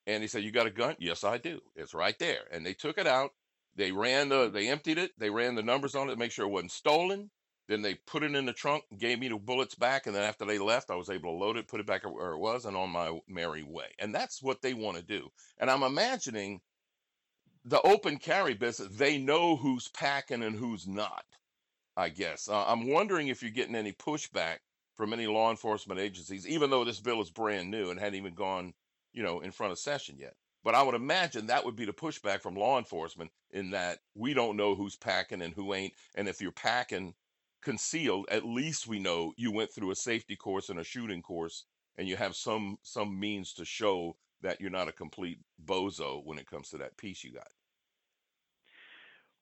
And 0.07 0.21
he 0.21 0.27
said, 0.27 0.43
You 0.43 0.51
got 0.51 0.67
a 0.67 0.71
gun? 0.71 0.95
Yes, 0.99 1.23
I 1.23 1.37
do. 1.37 1.59
It's 1.75 1.93
right 1.93 2.17
there. 2.19 2.45
And 2.51 2.65
they 2.65 2.73
took 2.73 2.97
it 2.97 3.07
out. 3.07 3.31
They 3.75 3.91
ran 3.91 4.29
the, 4.29 4.49
they 4.49 4.69
emptied 4.69 4.97
it. 4.97 5.11
They 5.17 5.29
ran 5.29 5.55
the 5.55 5.63
numbers 5.63 5.95
on 5.95 6.09
it 6.09 6.13
to 6.13 6.17
make 6.17 6.31
sure 6.31 6.45
it 6.45 6.51
wasn't 6.51 6.71
stolen. 6.71 7.31
Then 7.69 7.81
they 7.81 7.95
put 7.95 8.23
it 8.23 8.35
in 8.35 8.45
the 8.45 8.53
trunk, 8.53 8.83
gave 8.97 9.19
me 9.19 9.29
the 9.29 9.37
bullets 9.37 9.75
back. 9.75 10.05
And 10.05 10.15
then 10.15 10.23
after 10.23 10.45
they 10.45 10.59
left, 10.59 10.91
I 10.91 10.95
was 10.95 11.09
able 11.09 11.31
to 11.31 11.37
load 11.37 11.57
it, 11.57 11.67
put 11.67 11.79
it 11.79 11.87
back 11.87 12.03
where 12.03 12.33
it 12.33 12.37
was, 12.37 12.65
and 12.65 12.75
on 12.75 12.89
my 12.89 13.17
merry 13.27 13.63
way. 13.63 13.87
And 13.99 14.13
that's 14.13 14.43
what 14.43 14.61
they 14.61 14.73
want 14.73 14.97
to 14.97 15.03
do. 15.03 15.29
And 15.57 15.71
I'm 15.71 15.83
imagining 15.83 16.61
the 17.65 17.81
open 17.81 18.17
carry 18.17 18.53
business, 18.53 18.89
they 18.95 19.17
know 19.17 19.55
who's 19.55 19.87
packing 19.87 20.43
and 20.43 20.55
who's 20.55 20.85
not, 20.87 21.23
I 21.95 22.09
guess. 22.09 22.49
Uh, 22.49 22.65
I'm 22.65 22.89
wondering 22.89 23.29
if 23.29 23.41
you're 23.41 23.51
getting 23.51 23.75
any 23.75 23.93
pushback 23.93 24.57
from 24.97 25.13
any 25.13 25.27
law 25.27 25.49
enforcement 25.49 25.99
agencies, 25.99 26.47
even 26.47 26.69
though 26.69 26.83
this 26.83 26.99
bill 26.99 27.21
is 27.21 27.31
brand 27.31 27.71
new 27.71 27.89
and 27.89 27.99
hadn't 27.99 28.19
even 28.19 28.33
gone, 28.33 28.73
you 29.13 29.23
know, 29.23 29.39
in 29.39 29.51
front 29.51 29.71
of 29.71 29.79
session 29.79 30.17
yet. 30.17 30.35
But 30.63 30.75
I 30.75 30.83
would 30.83 30.95
imagine 30.95 31.47
that 31.47 31.65
would 31.65 31.75
be 31.75 31.85
the 31.85 31.93
pushback 31.93 32.41
from 32.41 32.55
law 32.55 32.77
enforcement 32.77 33.31
in 33.51 33.71
that 33.71 33.99
we 34.15 34.33
don't 34.33 34.57
know 34.57 34.75
who's 34.75 34.95
packing 34.95 35.41
and 35.41 35.53
who 35.53 35.73
ain't. 35.73 35.93
And 36.15 36.27
if 36.27 36.41
you're 36.41 36.51
packing 36.51 37.13
concealed, 37.61 38.27
at 38.29 38.45
least 38.45 38.87
we 38.87 38.99
know 38.99 39.33
you 39.35 39.51
went 39.51 39.73
through 39.73 39.91
a 39.91 39.95
safety 39.95 40.35
course 40.35 40.69
and 40.69 40.79
a 40.79 40.83
shooting 40.83 41.21
course 41.21 41.65
and 41.97 42.07
you 42.07 42.15
have 42.15 42.35
some 42.35 42.77
some 42.81 43.19
means 43.19 43.53
to 43.53 43.65
show 43.65 44.15
that 44.41 44.59
you're 44.59 44.69
not 44.69 44.87
a 44.87 44.93
complete 44.93 45.39
bozo 45.65 46.23
when 46.25 46.37
it 46.37 46.49
comes 46.49 46.69
to 46.69 46.77
that 46.77 46.97
piece 46.97 47.23
you 47.23 47.31
got. 47.31 47.47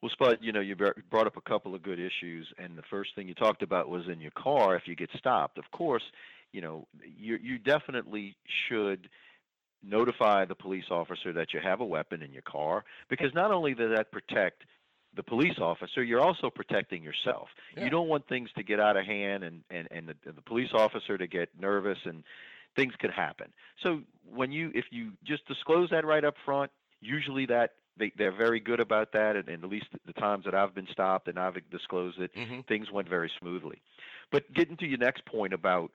Well, 0.01 0.11
Spud, 0.11 0.39
you 0.41 0.51
know, 0.51 0.61
you 0.61 0.75
brought 0.75 1.27
up 1.27 1.37
a 1.37 1.49
couple 1.49 1.75
of 1.75 1.83
good 1.83 1.99
issues, 1.99 2.51
and 2.57 2.75
the 2.75 2.83
first 2.89 3.11
thing 3.13 3.27
you 3.27 3.35
talked 3.35 3.61
about 3.61 3.87
was 3.87 4.07
in 4.11 4.19
your 4.19 4.31
car. 4.31 4.75
If 4.75 4.87
you 4.87 4.95
get 4.95 5.11
stopped, 5.15 5.59
of 5.59 5.65
course, 5.71 6.03
you 6.51 6.61
know, 6.61 6.87
you 7.03 7.37
you 7.41 7.59
definitely 7.59 8.35
should 8.67 9.09
notify 9.83 10.45
the 10.45 10.55
police 10.55 10.85
officer 10.91 11.33
that 11.33 11.53
you 11.53 11.59
have 11.59 11.81
a 11.81 11.85
weapon 11.85 12.21
in 12.21 12.31
your 12.31 12.43
car 12.43 12.83
because 13.09 13.33
not 13.33 13.51
only 13.51 13.73
does 13.73 13.95
that 13.95 14.11
protect 14.11 14.63
the 15.15 15.23
police 15.23 15.57
officer, 15.59 16.03
you're 16.03 16.21
also 16.21 16.49
protecting 16.49 17.03
yourself. 17.03 17.49
Yeah. 17.75 17.85
You 17.85 17.89
don't 17.89 18.07
want 18.07 18.27
things 18.27 18.49
to 18.55 18.63
get 18.63 18.79
out 18.79 18.95
of 18.95 19.05
hand 19.05 19.43
and 19.43 19.63
and 19.69 19.87
and 19.91 20.07
the, 20.07 20.15
the 20.31 20.41
police 20.41 20.69
officer 20.73 21.17
to 21.17 21.27
get 21.27 21.49
nervous 21.59 21.97
and 22.05 22.23
things 22.75 22.93
could 22.99 23.11
happen. 23.11 23.47
So 23.83 24.01
when 24.33 24.51
you 24.51 24.71
if 24.73 24.85
you 24.91 25.11
just 25.25 25.45
disclose 25.47 25.89
that 25.89 26.05
right 26.05 26.23
up 26.23 26.35
front, 26.45 26.71
usually 27.01 27.45
that 27.47 27.71
they 27.97 28.11
they're 28.17 28.35
very 28.35 28.59
good 28.59 28.79
about 28.79 29.11
that, 29.13 29.35
and, 29.35 29.49
and 29.49 29.63
at 29.63 29.69
least 29.69 29.87
the 30.05 30.13
times 30.13 30.45
that 30.45 30.55
I've 30.55 30.73
been 30.73 30.87
stopped 30.91 31.27
and 31.27 31.37
I've 31.37 31.57
disclosed 31.69 32.19
it, 32.19 32.33
mm-hmm. 32.35 32.61
things 32.61 32.91
went 32.91 33.09
very 33.09 33.31
smoothly. 33.39 33.81
But 34.31 34.51
getting 34.53 34.77
to 34.77 34.85
your 34.85 34.99
next 34.99 35.25
point 35.25 35.53
about 35.53 35.91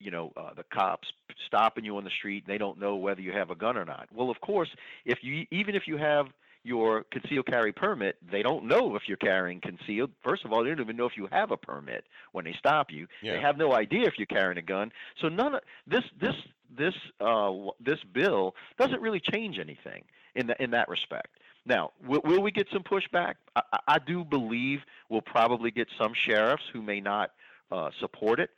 you 0.00 0.10
know 0.10 0.32
uh, 0.36 0.54
the 0.54 0.64
cops 0.72 1.08
stopping 1.46 1.84
you 1.84 1.96
on 1.96 2.04
the 2.04 2.10
street 2.10 2.44
and 2.46 2.52
they 2.52 2.58
don't 2.58 2.78
know 2.78 2.96
whether 2.96 3.20
you 3.20 3.32
have 3.32 3.50
a 3.50 3.54
gun 3.54 3.76
or 3.76 3.84
not. 3.84 4.08
Well, 4.12 4.30
of 4.30 4.40
course, 4.40 4.68
if 5.04 5.18
you 5.22 5.46
even 5.50 5.74
if 5.74 5.86
you 5.86 5.96
have 5.96 6.26
your 6.64 7.04
concealed 7.10 7.46
carry 7.46 7.72
permit, 7.72 8.16
they 8.30 8.42
don't 8.42 8.64
know 8.64 8.96
if 8.96 9.02
you're 9.06 9.16
carrying 9.16 9.60
concealed. 9.60 10.10
First 10.22 10.44
of 10.44 10.52
all, 10.52 10.62
they 10.62 10.70
don't 10.70 10.80
even 10.80 10.96
know 10.96 11.06
if 11.06 11.16
you 11.16 11.28
have 11.30 11.50
a 11.50 11.56
permit 11.56 12.04
when 12.32 12.44
they 12.44 12.54
stop 12.58 12.88
you. 12.90 13.06
Yeah. 13.22 13.34
They 13.34 13.40
have 13.40 13.56
no 13.56 13.72
idea 13.72 14.02
if 14.06 14.14
you're 14.18 14.26
carrying 14.26 14.58
a 14.58 14.62
gun. 14.62 14.92
So 15.20 15.28
none 15.28 15.54
of 15.54 15.60
this 15.86 16.04
this 16.20 16.34
this 16.76 16.94
uh, 17.20 17.52
this 17.80 17.98
bill 18.12 18.54
doesn't 18.78 19.00
really 19.00 19.20
change 19.20 19.58
anything 19.58 20.04
in 20.34 20.46
the, 20.48 20.62
in 20.62 20.70
that 20.72 20.88
respect. 20.88 21.38
Now, 21.64 21.92
will, 22.06 22.20
will 22.24 22.42
we 22.42 22.50
get 22.50 22.66
some 22.72 22.82
pushback? 22.82 23.34
I, 23.56 23.62
I, 23.86 23.98
do 23.98 24.24
believe 24.24 24.80
we'll 25.10 25.20
probably 25.20 25.70
get 25.70 25.88
some 26.00 26.12
sheriffs 26.14 26.62
who 26.72 26.80
may 26.80 27.00
not 27.00 27.32
uh, 27.70 27.90
support 28.00 28.40
it 28.40 28.50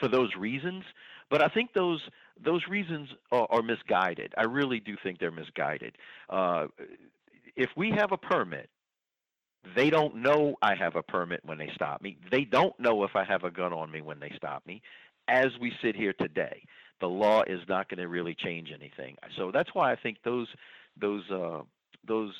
for 0.00 0.08
those 0.08 0.30
reasons. 0.38 0.84
But 1.30 1.42
I 1.42 1.48
think 1.48 1.72
those 1.72 2.00
those 2.42 2.62
reasons 2.68 3.08
are, 3.30 3.46
are 3.50 3.62
misguided. 3.62 4.34
I 4.36 4.44
really 4.44 4.80
do 4.80 4.96
think 5.02 5.18
they're 5.18 5.30
misguided. 5.30 5.96
Uh, 6.28 6.66
if 7.56 7.70
we 7.76 7.90
have 7.90 8.12
a 8.12 8.16
permit, 8.16 8.68
they 9.76 9.90
don't 9.90 10.16
know 10.16 10.56
I 10.62 10.74
have 10.74 10.96
a 10.96 11.02
permit 11.02 11.40
when 11.44 11.58
they 11.58 11.70
stop 11.74 12.02
me. 12.02 12.18
They 12.30 12.44
don't 12.44 12.78
know 12.78 13.04
if 13.04 13.14
I 13.14 13.24
have 13.24 13.44
a 13.44 13.50
gun 13.50 13.72
on 13.72 13.90
me 13.90 14.00
when 14.00 14.20
they 14.20 14.32
stop 14.36 14.66
me. 14.66 14.82
As 15.28 15.48
we 15.60 15.72
sit 15.82 15.94
here 15.94 16.12
today, 16.12 16.64
the 17.00 17.06
law 17.08 17.42
is 17.46 17.60
not 17.68 17.88
going 17.88 18.00
to 18.00 18.08
really 18.08 18.34
change 18.34 18.70
anything. 18.72 19.16
So 19.36 19.50
that's 19.52 19.70
why 19.72 19.92
I 19.92 19.96
think 19.96 20.18
those 20.24 20.48
those 21.00 21.22
uh, 21.30 21.62
those 22.06 22.32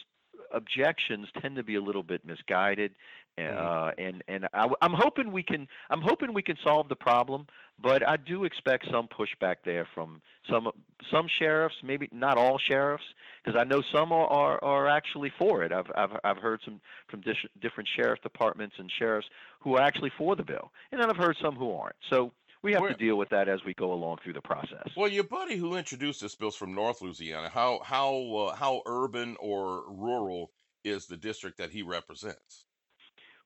objections 0.52 1.28
tend 1.40 1.56
to 1.56 1.62
be 1.62 1.76
a 1.76 1.80
little 1.80 2.02
bit 2.02 2.24
misguided. 2.24 2.92
Uh, 3.38 3.90
and 3.98 4.22
and 4.28 4.46
I, 4.52 4.66
am 4.82 4.92
hoping 4.94 5.32
we 5.32 5.42
can 5.42 5.66
I'm 5.90 6.02
hoping 6.02 6.34
we 6.34 6.42
can 6.42 6.56
solve 6.62 6.88
the 6.88 6.96
problem, 6.96 7.46
but 7.82 8.06
I 8.06 8.16
do 8.16 8.44
expect 8.44 8.86
some 8.90 9.08
pushback 9.08 9.56
there 9.64 9.86
from 9.94 10.20
some 10.50 10.68
some 11.10 11.26
sheriffs, 11.38 11.76
maybe 11.82 12.08
not 12.12 12.36
all 12.36 12.58
sheriffs, 12.58 13.04
because 13.42 13.58
I 13.58 13.64
know 13.64 13.82
some 13.92 14.12
are, 14.12 14.26
are, 14.26 14.62
are 14.62 14.88
actually 14.88 15.32
for 15.38 15.62
it. 15.62 15.72
I've 15.72 15.90
I've 15.94 16.16
I've 16.24 16.38
heard 16.38 16.60
some 16.64 16.80
from 17.08 17.22
dis- 17.22 17.36
different 17.60 17.88
sheriff 17.96 18.20
departments 18.22 18.76
and 18.78 18.90
sheriffs 18.98 19.28
who 19.60 19.76
are 19.76 19.82
actually 19.82 20.12
for 20.18 20.36
the 20.36 20.44
bill, 20.44 20.70
and 20.90 21.00
then 21.00 21.08
I've 21.08 21.16
heard 21.16 21.36
some 21.40 21.54
who 21.56 21.72
aren't. 21.72 21.96
So 22.10 22.32
we 22.62 22.72
have 22.74 22.86
to 22.86 22.94
deal 22.94 23.16
with 23.16 23.30
that 23.30 23.48
as 23.48 23.64
we 23.64 23.74
go 23.74 23.92
along 23.92 24.18
through 24.22 24.34
the 24.34 24.40
process. 24.40 24.88
Well, 24.96 25.08
your 25.08 25.24
buddy 25.24 25.56
who 25.56 25.74
introduced 25.74 26.20
this 26.20 26.34
bill's 26.34 26.54
from 26.54 26.74
North 26.74 27.00
Louisiana. 27.00 27.48
How 27.48 27.80
how 27.82 28.14
uh, 28.34 28.54
how 28.56 28.82
urban 28.86 29.36
or 29.40 29.84
rural 29.88 30.52
is 30.84 31.06
the 31.06 31.16
district 31.16 31.58
that 31.58 31.70
he 31.70 31.82
represents? 31.82 32.66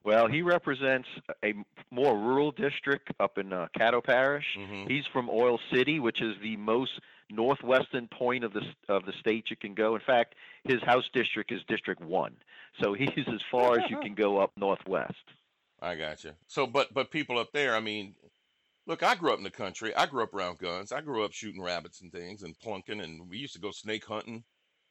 Well, 0.07 0.29
he 0.29 0.41
represents 0.41 1.09
a 1.45 1.53
more 1.91 2.17
rural 2.17 2.53
district 2.53 3.11
up 3.19 3.39
in 3.39 3.53
uh, 3.53 3.67
Caddo 3.77 4.03
Parish. 4.03 4.47
Mm-hmm. 4.57 4.89
He's 4.89 5.05
from 5.13 5.29
Oil 5.29 5.59
City, 5.73 5.99
which 5.99 6.23
is 6.23 6.37
the 6.41 6.57
most 6.57 6.93
northwestern 7.29 8.07
point 8.07 8.45
of 8.45 8.53
the 8.53 8.63
of 8.89 9.05
the 9.05 9.13
state 9.19 9.51
you 9.51 9.57
can 9.57 9.75
go. 9.75 9.97
In 9.97 10.01
fact, 10.01 10.37
his 10.63 10.81
house 10.83 11.11
district 11.13 11.51
is 11.51 11.61
District 11.67 12.01
One, 12.01 12.37
so 12.81 12.93
he's 12.95 13.27
as 13.27 13.41
far 13.51 13.81
as 13.81 13.91
you 13.91 13.99
can 13.99 14.15
go 14.15 14.39
up 14.39 14.53
northwest. 14.57 15.25
I 15.83 15.97
got 15.97 16.23
you. 16.23 16.35
So, 16.47 16.69
but 16.69 16.95
but 16.95 17.11
people 17.11 17.37
up 17.37 17.51
there, 17.53 17.75
I 17.75 17.81
mean, 17.81 18.15
Look, 18.87 19.03
I 19.03 19.17
grew 19.17 19.33
up 19.33 19.39
in 19.39 19.45
the 19.45 19.51
country. 19.51 19.93
I 19.97 20.07
grew 20.07 20.23
up 20.23 20.33
around 20.33 20.59
guns. 20.59 20.93
I 20.93 21.01
grew 21.01 21.25
up 21.25 21.33
shooting 21.33 21.61
rabbits 21.61 22.03
and 22.03 22.13
things 22.13 22.45
and 22.45 22.57
plunking, 22.61 23.01
and 23.01 23.29
we 23.29 23.39
used 23.39 23.55
to 23.55 23.61
go 23.61 23.73
snake 23.73 24.05
hunting, 24.07 24.45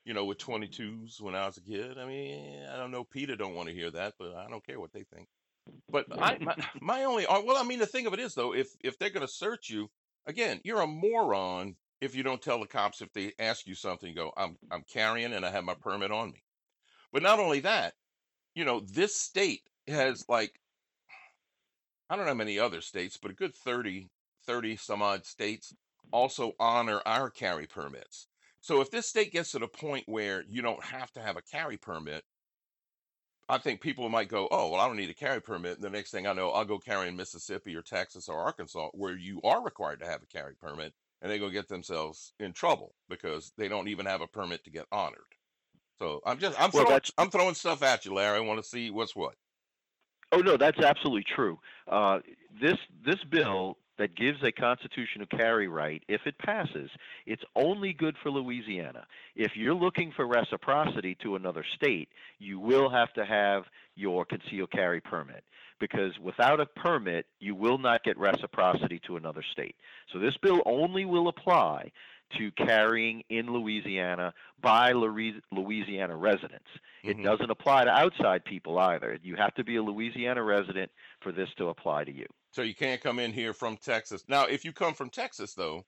you 0.06 0.14
know, 0.14 0.26
with 0.26 0.38
22s 0.38 1.20
when 1.20 1.36
I 1.36 1.46
was 1.46 1.58
a 1.58 1.62
kid. 1.62 1.98
I 1.98 2.06
mean, 2.06 2.64
I 2.72 2.78
don't 2.78 2.92
know. 2.92 3.04
Peter 3.04 3.36
don't 3.36 3.56
want 3.56 3.68
to 3.70 3.76
hear 3.76 3.92
that, 3.92 4.14
but 4.20 4.36
I 4.36 4.48
don't 4.50 4.66
care 4.66 4.80
what 4.80 4.94
they 4.94 5.04
think. 5.04 5.28
But 5.90 6.06
I, 6.12 6.38
my, 6.40 6.56
my 6.82 7.04
only, 7.04 7.26
uh, 7.26 7.42
well, 7.42 7.58
I 7.58 7.64
mean, 7.64 7.80
the 7.80 7.88
thing 7.88 8.06
of 8.06 8.14
it 8.14 8.20
is 8.20 8.36
though, 8.36 8.54
if 8.54 8.70
if 8.84 8.98
they're 8.98 9.10
going 9.10 9.26
to 9.26 9.32
search 9.32 9.70
you, 9.70 9.90
again, 10.28 10.62
you're 10.64 10.82
a 10.82 10.88
moron 10.88 11.76
if 12.02 12.16
you 12.16 12.24
don't 12.24 12.42
tell 12.42 12.60
the 12.60 12.68
cops 12.68 13.02
if 13.02 13.12
they 13.14 13.34
ask 13.40 13.66
you 13.66 13.74
something. 13.74 14.08
You 14.08 14.16
go, 14.16 14.32
I'm 14.38 14.58
I'm 14.72 14.84
carrying 14.84 15.34
and 15.34 15.46
I 15.46 15.50
have 15.50 15.64
my 15.64 15.74
permit 15.74 16.12
on 16.12 16.32
me. 16.32 16.44
But 17.12 17.24
not 17.24 17.40
only 17.40 17.62
that, 17.62 17.94
you 18.54 18.64
know, 18.64 18.82
this 18.82 19.16
state 19.16 19.64
has 19.88 20.24
like 20.30 20.60
I 22.10 22.16
don't 22.16 22.28
know 22.28 22.36
many 22.36 22.60
other 22.60 22.82
states, 22.82 23.18
but 23.20 23.32
a 23.32 23.36
good 23.36 23.56
30, 23.56 24.10
30 24.46 24.76
some 24.76 25.02
odd 25.02 25.26
states 25.26 25.74
also 26.12 26.54
honor 26.60 27.02
our 27.06 27.32
carry 27.32 27.66
permits. 27.66 28.28
So 28.66 28.82
if 28.82 28.90
this 28.90 29.06
state 29.06 29.32
gets 29.32 29.52
to 29.52 29.60
the 29.60 29.68
point 29.68 30.06
where 30.08 30.44
you 30.50 30.64
don't 30.64 30.84
have 30.84 31.12
to 31.12 31.22
have 31.22 31.38
a 31.38 31.42
carry 31.44 31.78
permit, 31.78 32.24
I 33.48 33.60
think 33.60 33.80
people 33.80 34.10
might 34.10 34.28
go, 34.28 34.48
oh, 34.50 34.72
well, 34.72 34.82
I 34.82 34.88
don't 34.88 34.98
need 34.98 35.12
a 35.12 35.14
carry 35.14 35.40
permit. 35.40 35.76
And 35.76 35.84
the 35.84 35.90
next 35.92 36.10
thing 36.10 36.26
I 36.26 36.34
know, 36.34 36.50
I'll 36.50 36.66
go 36.66 36.80
carry 36.80 37.08
in 37.08 37.16
Mississippi 37.16 37.76
or 37.76 37.84
Texas 37.84 38.28
or 38.28 38.40
Arkansas, 38.40 38.90
where 38.94 39.16
you 39.16 39.40
are 39.44 39.64
required 39.64 40.00
to 40.00 40.08
have 40.08 40.24
a 40.24 40.26
carry 40.26 40.56
permit, 40.56 40.96
and 41.22 41.32
they 41.32 41.38
go 41.38 41.52
get 41.52 41.68
themselves 41.68 42.34
in 42.40 42.54
trouble 42.54 42.96
because 43.08 43.52
they 43.56 43.68
don't 43.68 43.88
even 43.88 44.08
have 44.08 44.22
a 44.22 44.28
permit 44.28 44.64
to 44.64 44.72
get 44.72 44.88
honored. 44.92 45.22
So 46.00 46.22
I'm 46.26 46.40
just 46.40 46.60
I'm 46.60 46.72
well, 46.74 46.88
throwing, 46.88 47.02
I'm 47.20 47.30
throwing 47.30 47.54
stuff 47.54 47.84
at 47.84 48.04
you, 48.04 48.16
Larry. 48.16 48.38
I 48.38 48.42
want 48.42 48.60
to 48.64 48.68
see 48.68 48.90
what's 48.90 49.16
what. 49.16 49.36
Oh 50.32 50.40
no, 50.40 50.58
that's 50.58 50.80
absolutely 50.80 51.26
true. 51.36 51.60
Uh, 51.88 52.18
this 52.60 52.80
this 53.06 53.24
bill 53.30 53.78
that 53.98 54.16
gives 54.16 54.44
a 54.44 54.52
constitutional 54.52 55.28
carry 55.28 55.68
right, 55.68 56.04
if 56.08 56.22
it 56.26 56.38
passes, 56.38 56.90
it's 57.26 57.44
only 57.56 57.94
good 57.94 58.16
for 58.22 58.30
Louisiana. 58.30 59.06
If 59.36 59.54
you're 59.56 59.74
looking 59.74 60.12
for 60.16 60.28
reciprocity 60.28 61.16
to 61.24 61.36
another 61.36 61.66
state, 61.76 62.10
you 62.40 62.60
will 62.60 62.90
have 62.90 63.14
to 63.14 63.26
have 63.26 63.64
your 63.96 64.26
concealed 64.26 64.72
carry 64.72 65.02
permit 65.02 65.44
because 65.80 66.18
without 66.20 66.60
a 66.60 66.66
permit, 66.66 67.26
you 67.40 67.56
will 67.56 67.78
not 67.78 68.04
get 68.04 68.18
reciprocity 68.18 69.02
to 69.08 69.18
another 69.18 69.44
state. 69.52 69.76
So 70.12 70.20
this 70.20 70.36
bill 70.42 70.62
only 70.66 71.06
will 71.06 71.28
apply 71.28 71.92
to 72.38 72.52
carrying 72.52 73.24
in 73.30 73.52
Louisiana 73.52 74.34
by 74.62 74.92
Louisiana 74.92 76.16
residents. 76.16 76.70
It 77.04 77.14
mm-hmm. 77.14 77.24
doesn't 77.24 77.52
apply 77.52 77.86
to 77.86 77.92
outside 77.92 78.44
people 78.46 78.78
either. 78.80 79.18
You 79.22 79.36
have 79.36 79.54
to 79.56 79.64
be 79.64 79.76
a 79.76 79.84
Louisiana 79.84 80.44
resident 80.44 80.92
for 81.22 81.32
this 81.32 81.50
to 81.58 81.70
apply 81.70 82.04
to 82.06 82.12
you. 82.12 82.26
So 82.52 82.62
you 82.62 82.76
can't 82.76 83.02
come 83.02 83.20
in 83.20 83.34
here 83.34 83.54
from 83.54 83.78
Texas. 83.78 84.24
Now, 84.28 84.46
if 84.46 84.64
you 84.66 84.72
come 84.72 84.94
from 84.94 85.10
Texas, 85.10 85.54
though, 85.54 85.86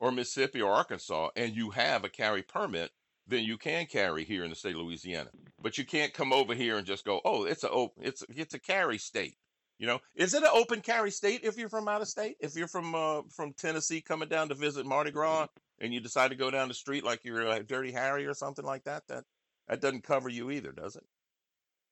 or 0.00 0.10
Mississippi 0.10 0.60
or 0.60 0.72
Arkansas, 0.72 1.28
and 1.36 1.54
you 1.54 1.70
have 1.70 2.04
a 2.04 2.08
carry 2.08 2.42
permit, 2.42 2.90
then 3.26 3.44
you 3.44 3.56
can 3.56 3.86
carry 3.86 4.24
here 4.24 4.44
in 4.44 4.50
the 4.50 4.56
state 4.56 4.74
of 4.74 4.80
Louisiana. 4.80 5.30
But 5.62 5.78
you 5.78 5.84
can't 5.84 6.12
come 6.12 6.32
over 6.32 6.54
here 6.54 6.78
and 6.78 6.86
just 6.86 7.04
go, 7.04 7.20
oh, 7.24 7.44
it's 7.44 7.64
a 7.64 7.70
open, 7.70 8.04
it's 8.04 8.24
it's 8.28 8.54
a 8.54 8.58
carry 8.58 8.98
state. 8.98 9.36
You 9.78 9.86
know, 9.86 10.00
is 10.14 10.34
it 10.34 10.42
an 10.42 10.50
open 10.52 10.80
carry 10.80 11.10
state 11.10 11.40
if 11.44 11.56
you're 11.56 11.70
from 11.70 11.88
out 11.88 12.02
of 12.02 12.08
state? 12.08 12.36
If 12.40 12.54
you're 12.54 12.68
from 12.68 12.94
uh, 12.94 13.22
from 13.34 13.52
Tennessee 13.54 14.00
coming 14.00 14.28
down 14.28 14.48
to 14.48 14.54
visit 14.54 14.84
Mardi 14.84 15.10
Gras 15.10 15.46
and 15.80 15.92
you 15.92 16.00
decide 16.00 16.28
to 16.28 16.36
go 16.36 16.50
down 16.50 16.68
the 16.68 16.74
street 16.74 17.04
like 17.04 17.24
you're 17.24 17.46
a 17.46 17.62
Dirty 17.62 17.92
Harry 17.92 18.26
or 18.26 18.34
something 18.34 18.64
like 18.64 18.84
that, 18.84 19.02
that 19.08 19.24
that 19.68 19.80
doesn't 19.80 20.04
cover 20.04 20.28
you 20.28 20.50
either, 20.50 20.72
does 20.72 20.96
it? 20.96 21.04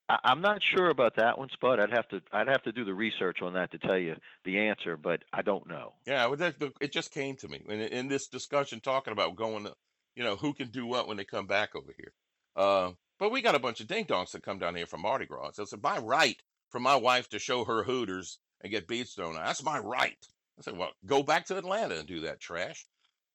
I, 0.08 0.18
I'm 0.24 0.40
not 0.40 0.62
sure 0.62 0.88
about 0.88 1.16
that 1.16 1.38
one, 1.38 1.48
Spud. 1.50 1.80
I'd 1.80 1.92
have 1.92 2.08
to 2.08 2.20
I'd 2.32 2.48
have 2.48 2.62
to 2.64 2.72
do 2.72 2.84
the 2.84 2.94
research 2.94 3.42
on 3.42 3.54
that 3.54 3.70
to 3.72 3.78
tell 3.78 3.98
you 3.98 4.16
the 4.44 4.58
answer, 4.58 4.96
but 4.96 5.22
I 5.32 5.42
don't 5.42 5.68
know. 5.68 5.94
Yeah, 6.06 6.26
well, 6.26 6.36
that, 6.36 6.56
it 6.80 6.92
just 6.92 7.12
came 7.12 7.36
to 7.36 7.48
me 7.48 7.62
in, 7.68 7.80
in 7.80 8.08
this 8.08 8.28
discussion 8.28 8.80
talking 8.80 9.12
about 9.12 9.36
going, 9.36 9.64
to, 9.64 9.74
you 10.16 10.24
know, 10.24 10.36
who 10.36 10.54
can 10.54 10.68
do 10.68 10.86
what 10.86 11.08
when 11.08 11.16
they 11.16 11.24
come 11.24 11.46
back 11.46 11.76
over 11.76 11.94
here. 11.96 12.12
Uh, 12.56 12.92
but 13.18 13.30
we 13.30 13.42
got 13.42 13.54
a 13.54 13.60
bunch 13.60 13.80
of 13.80 13.86
ding 13.86 14.04
dongs 14.04 14.32
that 14.32 14.42
come 14.42 14.58
down 14.58 14.74
here 14.74 14.86
from 14.86 15.02
Mardi 15.02 15.26
Gras. 15.26 15.52
So 15.54 15.62
it's 15.62 15.74
my 15.82 15.98
right 15.98 16.40
for 16.70 16.80
my 16.80 16.96
wife 16.96 17.28
to 17.30 17.38
show 17.38 17.64
her 17.64 17.82
Hooters 17.82 18.38
and 18.60 18.72
get 18.72 18.88
beads 18.88 19.12
thrown. 19.12 19.34
That's 19.34 19.62
my 19.62 19.78
right. 19.78 20.18
I 20.58 20.62
said, 20.62 20.76
well, 20.76 20.90
go 21.06 21.22
back 21.22 21.46
to 21.46 21.56
Atlanta 21.56 21.96
and 21.96 22.06
do 22.06 22.20
that 22.22 22.40
trash. 22.40 22.84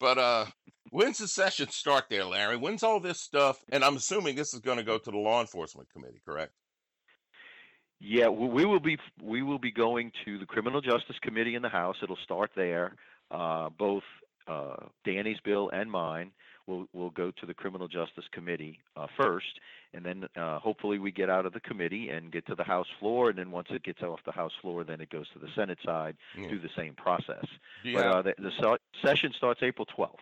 But 0.04 0.18
uh, 0.18 0.46
when's 0.90 1.20
the 1.20 1.30
session 1.30 1.70
start 1.70 2.08
there, 2.10 2.26
Larry? 2.26 2.58
When's 2.58 2.84
all 2.84 3.00
this 3.00 3.22
stuff? 3.22 3.64
And 3.70 3.86
I'm 3.86 3.96
assuming 3.96 4.36
this 4.36 4.54
is 4.54 4.60
going 4.60 4.78
to 4.78 4.84
go 4.84 4.98
to 4.98 5.12
the 5.12 5.18
law 5.18 5.40
enforcement 5.40 5.88
committee, 5.94 6.20
correct? 6.26 6.52
Yeah, 8.02 8.28
we 8.28 8.66
will 8.66 8.82
be 8.82 8.98
we 9.22 9.44
will 9.44 9.60
be 9.60 9.72
going 9.72 10.12
to 10.26 10.38
the 10.38 10.46
Criminal 10.46 10.82
Justice 10.82 11.16
Committee 11.22 11.56
in 11.56 11.62
the 11.62 11.70
House. 11.70 11.96
It'll 12.04 12.18
start 12.18 12.52
there. 12.54 12.98
Uh, 13.32 13.70
both 13.70 14.04
uh, 14.46 14.76
Danny's 15.06 15.40
bill 15.46 15.70
and 15.70 15.90
mine 15.90 16.32
will 16.68 16.88
will 16.94 17.10
go 17.10 17.32
to 17.32 17.46
the 17.46 17.54
Criminal 17.54 17.88
Justice 17.88 18.26
Committee 18.32 18.80
uh, 18.96 19.08
first, 19.18 19.60
and 19.94 20.06
then 20.06 20.26
uh, 20.36 20.60
hopefully 20.60 21.00
we 21.00 21.12
get 21.12 21.30
out 21.30 21.46
of 21.46 21.54
the 21.54 21.60
committee 21.60 22.10
and 22.10 22.32
get 22.32 22.46
to 22.48 22.56
the 22.56 22.64
House 22.64 22.88
floor. 23.00 23.30
And 23.30 23.38
then 23.38 23.52
once 23.52 23.68
it 23.72 23.84
gets 23.84 24.02
off 24.02 24.20
the 24.26 24.32
House 24.32 24.52
floor, 24.62 24.84
then 24.84 25.02
it 25.02 25.10
goes 25.10 25.28
to 25.34 25.40
the 25.40 25.50
Senate 25.56 25.80
side 25.86 26.16
Yeah. 26.38 26.48
through 26.50 26.60
the 26.60 26.70
same 26.78 26.96
process. 26.96 27.46
Do 27.84 27.94
But 27.94 28.06
uh, 28.06 28.22
the, 28.22 28.34
the 28.40 28.52
se- 28.62 29.02
session 29.06 29.32
starts 29.38 29.62
April 29.64 29.86
12th, 29.98 30.16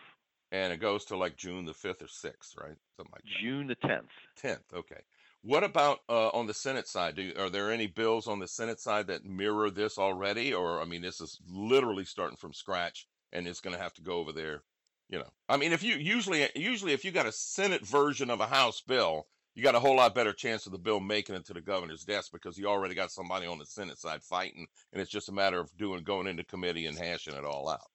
and 0.52 0.74
it 0.74 0.78
goes 0.78 1.06
to 1.06 1.18
like 1.18 1.38
June 1.38 1.66
the 1.66 1.74
5th 1.74 2.02
or 2.02 2.08
6th, 2.08 2.58
right? 2.60 2.76
Something 2.98 3.14
like 3.14 3.24
that. 3.24 3.42
June 3.42 3.68
the 3.68 3.76
10th. 3.76 4.08
10th. 4.42 4.74
Okay. 4.74 5.02
What 5.44 5.64
about 5.64 6.02
uh, 6.08 6.30
on 6.30 6.46
the 6.46 6.54
Senate 6.54 6.88
side? 6.88 7.16
Do, 7.16 7.34
are 7.40 7.50
there 7.50 7.72
any 7.72 7.88
bills 7.88 8.28
on 8.28 8.38
the 8.38 8.48
Senate 8.48 8.80
side 8.80 9.08
that 9.08 9.26
mirror 9.26 9.72
this 9.72 9.98
already? 9.98 10.54
Or, 10.54 10.80
I 10.82 10.86
mean, 10.86 11.02
this 11.02 11.20
is 11.20 11.40
literally 11.50 12.06
starting 12.06 12.38
from 12.38 12.54
scratch 12.54 13.08
and 13.34 13.48
it's 13.48 13.60
going 13.60 13.76
to 13.76 13.82
have 13.82 13.94
to 13.96 14.02
go 14.04 14.18
over 14.18 14.32
there. 14.32 14.62
You 15.12 15.20
know, 15.20 15.30
I 15.50 15.58
mean, 15.58 15.74
if 15.74 15.84
you 15.84 15.96
usually, 15.96 16.48
usually, 16.56 16.94
if 16.94 17.04
you 17.04 17.12
got 17.12 17.26
a 17.26 17.34
Senate 17.34 17.86
version 17.86 18.30
of 18.30 18.40
a 18.40 18.48
House 18.48 18.82
bill, 18.82 19.28
you 19.54 19.62
got 19.62 19.76
a 19.76 19.80
whole 19.80 19.98
lot 19.98 20.16
better 20.16 20.32
chance 20.32 20.66
of 20.66 20.72
the 20.72 20.78
bill 20.78 21.02
making 21.02 21.36
it 21.36 21.46
to 21.48 21.54
the 21.54 21.60
governor's 21.60 22.06
desk 22.06 22.32
because 22.32 22.58
you 22.58 22.68
already 22.68 22.96
got 22.96 23.12
somebody 23.12 23.46
on 23.46 23.60
the 23.60 23.66
Senate 23.66 24.00
side 24.00 24.24
fighting, 24.24 24.68
and 24.94 25.02
it's 25.02 25.12
just 25.12 25.28
a 25.28 25.34
matter 25.34 25.60
of 25.60 25.70
doing 25.78 26.04
going 26.04 26.28
into 26.28 26.46
committee 26.46 26.86
and 26.86 26.98
hashing 26.98 27.36
it 27.36 27.44
all 27.44 27.70
out. 27.70 27.92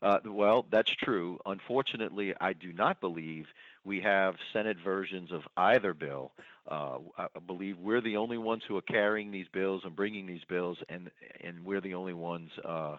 Uh, 0.00 0.18
well, 0.26 0.66
that's 0.70 0.90
true. 1.02 1.38
Unfortunately, 1.46 2.34
I 2.40 2.54
do 2.54 2.72
not 2.72 3.00
believe 3.00 3.46
we 3.84 4.00
have 4.00 4.34
Senate 4.52 4.78
versions 4.82 5.32
of 5.32 5.42
either 5.56 5.92
bill. 5.92 6.32
Uh, 6.70 6.98
I 7.18 7.26
believe 7.46 7.78
we're 7.78 8.00
the 8.00 8.16
only 8.16 8.38
ones 8.38 8.62
who 8.66 8.76
are 8.76 8.82
carrying 8.82 9.30
these 9.30 9.46
bills 9.52 9.82
and 9.84 9.94
bringing 9.94 10.26
these 10.26 10.44
bills, 10.48 10.78
and 10.88 11.10
and 11.42 11.62
we're 11.64 11.82
the 11.82 11.94
only 11.94 12.14
ones 12.14 12.50
uh, 12.66 12.96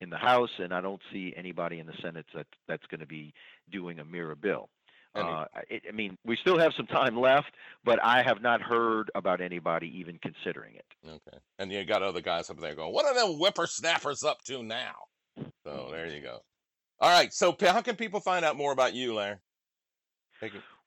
in 0.00 0.10
the 0.10 0.16
House. 0.18 0.50
And 0.58 0.72
I 0.72 0.80
don't 0.80 1.02
see 1.12 1.34
anybody 1.36 1.78
in 1.78 1.86
the 1.86 1.94
Senate 2.02 2.26
that 2.34 2.46
that's 2.66 2.86
going 2.86 3.00
to 3.00 3.06
be 3.06 3.32
doing 3.70 3.98
a 3.98 4.04
mirror 4.04 4.36
bill. 4.36 4.68
Uh, 5.14 5.46
it, 5.68 5.82
I 5.88 5.92
mean, 5.92 6.16
we 6.24 6.36
still 6.36 6.58
have 6.58 6.72
some 6.76 6.86
time 6.86 7.18
left, 7.18 7.50
but 7.84 7.98
I 8.02 8.22
have 8.22 8.40
not 8.40 8.60
heard 8.60 9.10
about 9.14 9.40
anybody 9.40 9.92
even 9.98 10.18
considering 10.22 10.74
it. 10.76 10.84
Okay. 11.04 11.38
And 11.58 11.72
you 11.72 11.84
got 11.84 12.02
other 12.02 12.20
guys 12.20 12.50
up 12.50 12.60
there 12.60 12.74
going, 12.74 12.92
what 12.92 13.04
are 13.04 13.14
them 13.14 13.38
whippersnappers 13.38 14.22
up 14.22 14.42
to 14.44 14.62
now? 14.62 14.94
So 15.64 15.88
there 15.90 16.06
you 16.06 16.20
go. 16.20 16.38
All 17.00 17.10
right. 17.10 17.32
So 17.32 17.56
how 17.60 17.80
can 17.80 17.96
people 17.96 18.20
find 18.20 18.44
out 18.44 18.56
more 18.56 18.72
about 18.72 18.94
you, 18.94 19.14
Larry? 19.14 19.36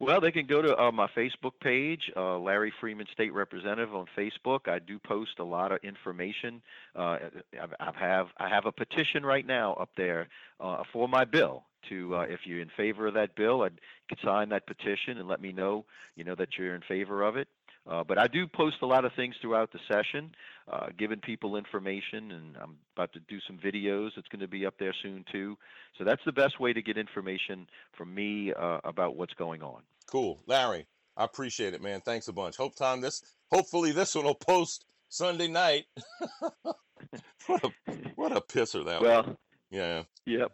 Well, 0.01 0.19
they 0.19 0.31
can 0.31 0.47
go 0.47 0.63
to 0.63 0.75
uh, 0.75 0.91
my 0.91 1.05
Facebook 1.15 1.51
page, 1.61 2.11
uh, 2.17 2.39
Larry 2.39 2.73
Frieman, 2.81 3.07
State 3.11 3.31
Representative 3.33 3.93
on 3.93 4.07
Facebook. 4.17 4.67
I 4.67 4.79
do 4.79 4.97
post 4.97 5.37
a 5.37 5.43
lot 5.43 5.71
of 5.71 5.77
information. 5.83 6.63
Uh, 6.95 7.19
I, 7.53 7.67
I 7.79 7.91
have 7.99 8.27
I 8.37 8.49
have 8.49 8.65
a 8.65 8.71
petition 8.71 9.23
right 9.23 9.45
now 9.45 9.75
up 9.75 9.91
there 9.95 10.27
uh, 10.59 10.81
for 10.91 11.07
my 11.07 11.23
bill. 11.23 11.65
To 11.89 12.15
uh, 12.15 12.21
if 12.21 12.41
you're 12.45 12.61
in 12.61 12.71
favor 12.75 13.07
of 13.07 13.13
that 13.13 13.35
bill, 13.35 13.61
I'd, 13.61 13.73
you 13.73 13.79
could 14.15 14.19
sign 14.25 14.49
that 14.49 14.65
petition 14.65 15.19
and 15.19 15.27
let 15.27 15.39
me 15.39 15.51
know, 15.51 15.85
you 16.15 16.23
know, 16.23 16.33
that 16.33 16.57
you're 16.57 16.73
in 16.73 16.81
favor 16.81 17.21
of 17.21 17.37
it. 17.37 17.47
Uh, 17.89 18.03
but 18.03 18.17
I 18.19 18.27
do 18.27 18.45
post 18.47 18.77
a 18.83 18.85
lot 18.85 19.05
of 19.05 19.11
things 19.15 19.33
throughout 19.41 19.71
the 19.71 19.79
session, 19.91 20.31
uh, 20.71 20.87
giving 20.97 21.19
people 21.19 21.55
information, 21.57 22.31
and 22.31 22.55
I'm 22.61 22.75
about 22.95 23.11
to 23.13 23.19
do 23.21 23.39
some 23.47 23.57
videos. 23.57 24.09
that's 24.15 24.27
going 24.27 24.41
to 24.41 24.47
be 24.47 24.65
up 24.67 24.75
there 24.79 24.93
soon 25.01 25.25
too. 25.31 25.57
So 25.97 26.03
that's 26.03 26.21
the 26.25 26.31
best 26.31 26.59
way 26.59 26.73
to 26.73 26.81
get 26.81 26.97
information 26.97 27.67
from 27.97 28.13
me 28.13 28.53
uh, 28.53 28.79
about 28.83 29.15
what's 29.15 29.33
going 29.33 29.63
on. 29.63 29.81
Cool. 30.05 30.39
Larry, 30.45 30.85
I 31.17 31.23
appreciate 31.25 31.73
it, 31.73 31.81
man. 31.81 32.01
Thanks 32.01 32.27
a 32.27 32.33
bunch. 32.33 32.55
Hope 32.55 32.75
time 32.75 33.01
this 33.01 33.23
hopefully 33.51 33.91
this 33.91 34.13
one 34.15 34.25
will 34.25 34.35
post 34.35 34.85
Sunday 35.09 35.47
night. 35.47 35.85
what 36.61 37.63
a 37.63 37.69
what 38.15 38.31
a 38.35 38.41
pisser 38.41 38.85
that 38.85 39.01
was. 39.01 39.25
Well, 39.25 39.37
Yeah. 39.71 40.03
yep. 40.25 40.51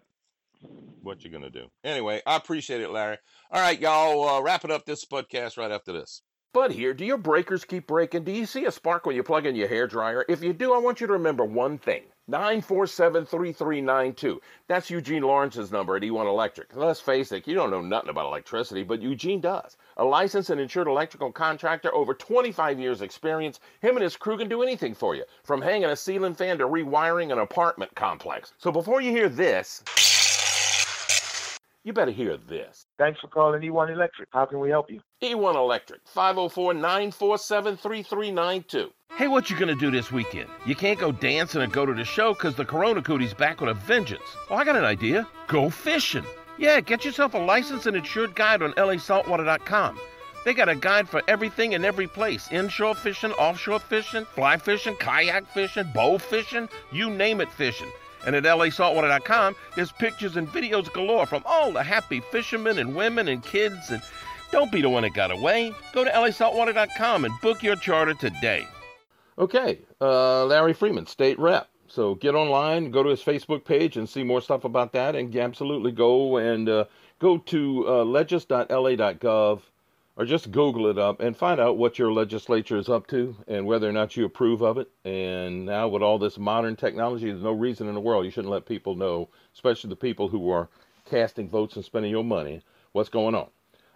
What 1.02 1.24
you 1.24 1.30
gonna 1.30 1.50
do? 1.50 1.68
Anyway, 1.84 2.22
I 2.26 2.36
appreciate 2.38 2.82
it, 2.82 2.90
Larry. 2.90 3.18
All 3.52 3.62
right, 3.62 3.80
y'all 3.80 4.28
uh, 4.28 4.42
wrap 4.42 4.66
it 4.66 4.72
up 4.72 4.86
this 4.86 5.06
podcast 5.06 5.58
right 5.58 5.72
after 5.72 5.92
this. 5.94 6.22
Bud 6.58 6.72
here. 6.72 6.92
Do 6.92 7.06
your 7.06 7.20
breakers 7.20 7.64
keep 7.64 7.86
breaking? 7.86 8.24
Do 8.24 8.32
you 8.32 8.48
see 8.48 8.66
a 8.66 8.72
spark 8.72 9.06
when 9.06 9.16
you 9.16 9.22
plug 9.22 9.46
in 9.46 9.56
your 9.56 9.68
hair 9.68 9.86
dryer? 9.86 10.26
If 10.28 10.42
you 10.42 10.54
do, 10.54 10.74
I 10.74 10.80
want 10.80 11.00
you 11.00 11.06
to 11.06 11.14
remember 11.14 11.46
one 11.46 11.78
thing. 11.78 12.02
947-3392. 12.32 14.40
That's 14.68 14.90
Eugene 14.90 15.22
Lawrence's 15.22 15.72
number 15.72 15.96
at 15.96 16.02
E1 16.02 16.26
Electric. 16.26 16.76
Let's 16.76 17.00
face 17.00 17.32
it, 17.32 17.48
you 17.48 17.54
don't 17.54 17.70
know 17.70 17.82
nothing 17.82 18.10
about 18.10 18.26
electricity, 18.26 18.82
but 18.82 19.04
Eugene 19.04 19.40
does. 19.40 19.78
A 19.98 20.04
licensed 20.04 20.50
and 20.50 20.60
insured 20.60 20.88
electrical 20.88 21.32
contractor, 21.32 21.94
over 21.94 22.16
25 22.16 22.80
years 22.80 23.04
experience, 23.04 23.60
him 23.82 23.96
and 23.96 24.04
his 24.04 24.18
crew 24.18 24.40
can 24.40 24.50
do 24.50 24.64
anything 24.64 24.96
for 24.96 25.14
you, 25.14 25.26
from 25.44 25.62
hanging 25.62 25.92
a 25.92 25.96
ceiling 25.96 26.34
fan 26.34 26.58
to 26.58 26.66
rewiring 26.66 27.32
an 27.32 27.38
apartment 27.38 27.94
complex. 27.94 28.54
So 28.58 28.72
before 28.72 29.00
you 29.00 29.12
hear 29.12 29.30
this, 29.30 29.84
you 31.88 31.94
better 31.94 32.12
hear 32.12 32.36
this. 32.36 32.86
Thanks 33.00 33.22
for 33.22 33.30
calling 33.30 33.62
E1 33.62 33.90
Electric. 33.90 34.28
How 34.34 34.46
can 34.46 34.60
we 34.60 34.70
help 34.70 34.92
you? 34.92 35.00
E1 35.24 35.56
Electric, 35.56 36.04
504-947-3392. 36.14 38.90
Hey, 39.18 39.30
what 39.30 39.50
you 39.50 39.58
gonna 39.58 39.74
do 39.74 39.90
this 39.90 40.12
weekend? 40.12 40.50
You 40.66 40.76
can't 40.76 41.00
go 41.00 41.14
dancing 41.14 41.62
or 41.62 41.68
go 41.68 41.86
to 41.86 41.94
the 41.94 42.04
show 42.04 42.34
'cause 42.34 42.56
the 42.56 42.66
Corona 42.66 43.02
Cootie's 43.02 43.34
back 43.34 43.62
with 43.62 43.70
a 43.70 43.74
vengeance. 43.74 44.36
Oh, 44.50 44.56
I 44.56 44.66
got 44.66 44.76
an 44.76 44.84
idea. 44.84 45.26
Go 45.48 45.70
fishing. 45.70 46.26
Yeah, 46.58 46.82
get 46.82 47.06
yourself 47.06 47.34
a 47.34 47.38
licensed 47.38 47.88
and 47.88 47.96
insured 47.96 48.36
guide 48.36 48.62
on 48.62 48.74
lasaltwater.com. 48.74 49.98
They 50.44 50.54
got 50.54 50.68
a 50.68 50.76
guide 50.76 51.08
for 51.08 51.22
everything 51.30 51.74
and 51.74 51.86
every 51.86 52.08
place. 52.08 52.52
Inshore 52.52 52.96
fishing, 52.96 53.32
offshore 53.34 53.80
fishing, 53.80 54.26
fly 54.26 54.58
fishing, 54.58 54.98
kayak 54.98 55.48
fishing, 55.54 55.90
bow 55.94 56.18
fishing, 56.18 56.68
you 56.92 57.10
name 57.10 57.40
it 57.40 57.50
fishing. 57.50 57.90
And 58.26 58.36
at 58.36 58.44
lasaltwater.com, 58.44 59.56
there's 59.76 59.92
pictures 59.92 60.38
and 60.38 60.48
videos 60.48 60.92
galore 60.92 61.26
from 61.26 61.44
all 61.46 61.72
the 61.72 61.84
happy 61.84 62.20
fishermen 62.32 62.80
and 62.80 62.96
women 62.96 63.28
and 63.28 63.44
kids. 63.44 63.92
And 63.92 64.02
don't 64.52 64.72
be 64.72 64.82
the 64.82 64.90
one 64.90 65.04
that 65.04 65.14
got 65.14 65.32
away. 65.32 65.74
Go 65.94 66.04
to 66.04 66.10
lasaltwater.com 66.10 67.26
and 67.26 67.42
book 67.42 67.64
your 67.64 67.76
charter 67.76 68.14
today. 68.14 68.68
Okay, 69.40 69.80
uh, 70.02 70.46
Larry 70.46 70.74
Frieman, 70.74 71.08
state 71.08 71.38
rep. 71.38 71.70
So 71.88 72.16
get 72.16 72.36
online, 72.36 72.92
go 72.92 73.04
to 73.04 73.10
his 73.10 73.24
Facebook 73.24 73.64
page, 73.64 73.96
and 73.96 74.10
see 74.10 74.24
more 74.24 74.42
stuff 74.42 74.66
about 74.66 74.92
that. 74.94 75.16
And 75.16 75.34
absolutely 75.36 75.92
go 75.92 76.38
and 76.38 76.68
uh, 76.68 76.86
go 77.20 77.38
to 77.38 77.86
uh, 77.88 78.04
legis.la.gov 78.04 79.62
or 80.18 80.26
just 80.26 80.52
Google 80.52 80.88
it 80.88 80.98
up 80.98 81.20
and 81.22 81.38
find 81.38 81.60
out 81.60 81.78
what 81.78 82.00
your 82.00 82.12
legislature 82.12 82.78
is 82.78 82.90
up 82.90 83.06
to 83.08 83.36
and 83.48 83.68
whether 83.68 83.88
or 83.88 83.92
not 83.92 84.18
you 84.18 84.26
approve 84.26 84.62
of 84.64 84.80
it. 84.80 84.90
And 85.06 85.68
now, 85.68 85.88
with 85.88 86.02
all 86.02 86.18
this 86.18 86.40
modern 86.40 86.76
technology, 86.76 87.30
there's 87.30 87.44
no 87.44 87.52
reason 87.52 87.88
in 87.88 87.94
the 87.94 88.02
world 88.02 88.26
you 88.26 88.32
shouldn't 88.32 88.52
let 88.52 88.66
people 88.66 88.96
know, 88.96 89.30
especially 89.54 89.92
the 89.92 89.96
people 89.96 90.28
who 90.28 90.50
are 90.50 90.70
casting 91.08 91.48
votes 91.48 91.76
and 91.76 91.86
spending 91.86 92.12
your 92.12 92.24
money, 92.24 92.64
what's 92.94 93.10
going 93.10 93.36
on. 93.36 93.48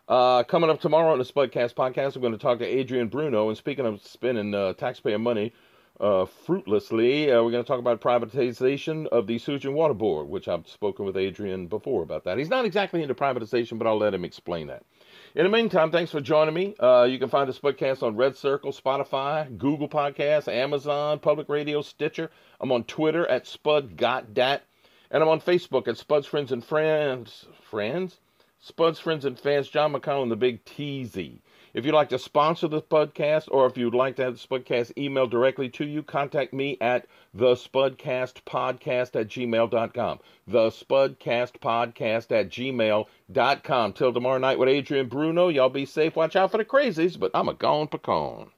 Uh, 0.07 0.43
coming 0.43 0.69
up 0.69 0.79
tomorrow 0.79 1.11
on 1.11 1.17
the 1.17 1.25
Spudcast 1.25 1.73
podcast, 1.73 2.15
we're 2.15 2.21
going 2.21 2.33
to 2.33 2.37
talk 2.37 2.59
to 2.59 2.65
Adrian 2.65 3.07
Bruno. 3.07 3.49
And 3.49 3.57
speaking 3.57 3.87
of 3.87 4.01
spending 4.01 4.53
uh, 4.53 4.73
taxpayer 4.73 5.17
money 5.17 5.53
uh, 5.99 6.25
fruitlessly, 6.25 7.31
uh, 7.31 7.41
we're 7.41 7.51
going 7.51 7.63
to 7.63 7.67
talk 7.67 7.79
about 7.79 7.99
privatization 7.99 9.07
of 9.07 9.25
the 9.25 9.39
Sewage 9.39 9.65
and 9.65 9.73
Water 9.73 9.95
Board, 9.95 10.27
which 10.27 10.47
I've 10.47 10.67
spoken 10.67 11.05
with 11.05 11.17
Adrian 11.17 11.65
before 11.65 12.03
about 12.03 12.25
that. 12.25 12.37
He's 12.37 12.49
not 12.49 12.65
exactly 12.65 13.01
into 13.01 13.15
privatization, 13.15 13.79
but 13.79 13.87
I'll 13.87 13.97
let 13.97 14.13
him 14.13 14.25
explain 14.25 14.67
that. 14.67 14.83
In 15.33 15.43
the 15.43 15.49
meantime, 15.49 15.91
thanks 15.91 16.11
for 16.11 16.19
joining 16.19 16.53
me. 16.53 16.75
Uh, 16.77 17.03
you 17.03 17.17
can 17.17 17.29
find 17.29 17.47
the 17.47 17.53
Spudcast 17.53 18.03
on 18.03 18.17
Red 18.17 18.35
Circle, 18.35 18.73
Spotify, 18.73 19.57
Google 19.57 19.87
Podcasts, 19.87 20.51
Amazon, 20.51 21.19
Public 21.19 21.47
Radio, 21.47 21.81
Stitcher. 21.81 22.29
I'm 22.59 22.71
on 22.73 22.83
Twitter 22.83 23.25
at 23.25 23.45
SpudGotDat. 23.45 24.59
And 25.09 25.23
I'm 25.23 25.29
on 25.29 25.39
Facebook 25.39 25.87
at 25.87 25.97
Spud's 25.97 26.27
Friends 26.27 26.51
and 26.51 26.63
Friends. 26.63 27.45
Friends? 27.69 28.19
Spud's 28.59 28.99
friends 28.99 29.25
and 29.25 29.39
fans, 29.39 29.69
John 29.69 29.93
McConnell 29.93 30.23
and 30.23 30.31
the 30.31 30.35
Big 30.35 30.63
TZ. 30.65 31.39
If 31.73 31.85
you'd 31.85 31.95
like 31.95 32.09
to 32.09 32.19
sponsor 32.19 32.67
the 32.67 32.81
Spudcast 32.81 33.47
or 33.49 33.65
if 33.65 33.77
you'd 33.77 33.95
like 33.95 34.17
to 34.17 34.23
have 34.23 34.33
the 34.33 34.45
Spudcast 34.45 34.93
emailed 34.95 35.29
directly 35.29 35.69
to 35.69 35.85
you, 35.85 36.03
contact 36.03 36.51
me 36.51 36.77
at 36.81 37.07
the 37.33 37.53
Spudcastpodcast 37.53 39.15
at 39.15 39.27
gmail.com. 39.29 40.19
The 40.47 40.69
Spudcastpodcast 40.69 42.31
at 42.31 42.49
gmail.com. 42.49 43.93
Till 43.93 44.13
tomorrow 44.13 44.37
night 44.37 44.59
with 44.59 44.67
Adrian 44.67 45.07
Bruno, 45.07 45.47
y'all 45.47 45.69
be 45.69 45.85
safe. 45.85 46.17
Watch 46.17 46.35
out 46.35 46.51
for 46.51 46.57
the 46.57 46.65
crazies, 46.65 47.17
but 47.17 47.31
I'm 47.33 47.47
a 47.47 47.53
gone 47.53 47.87
pecan. 47.87 48.51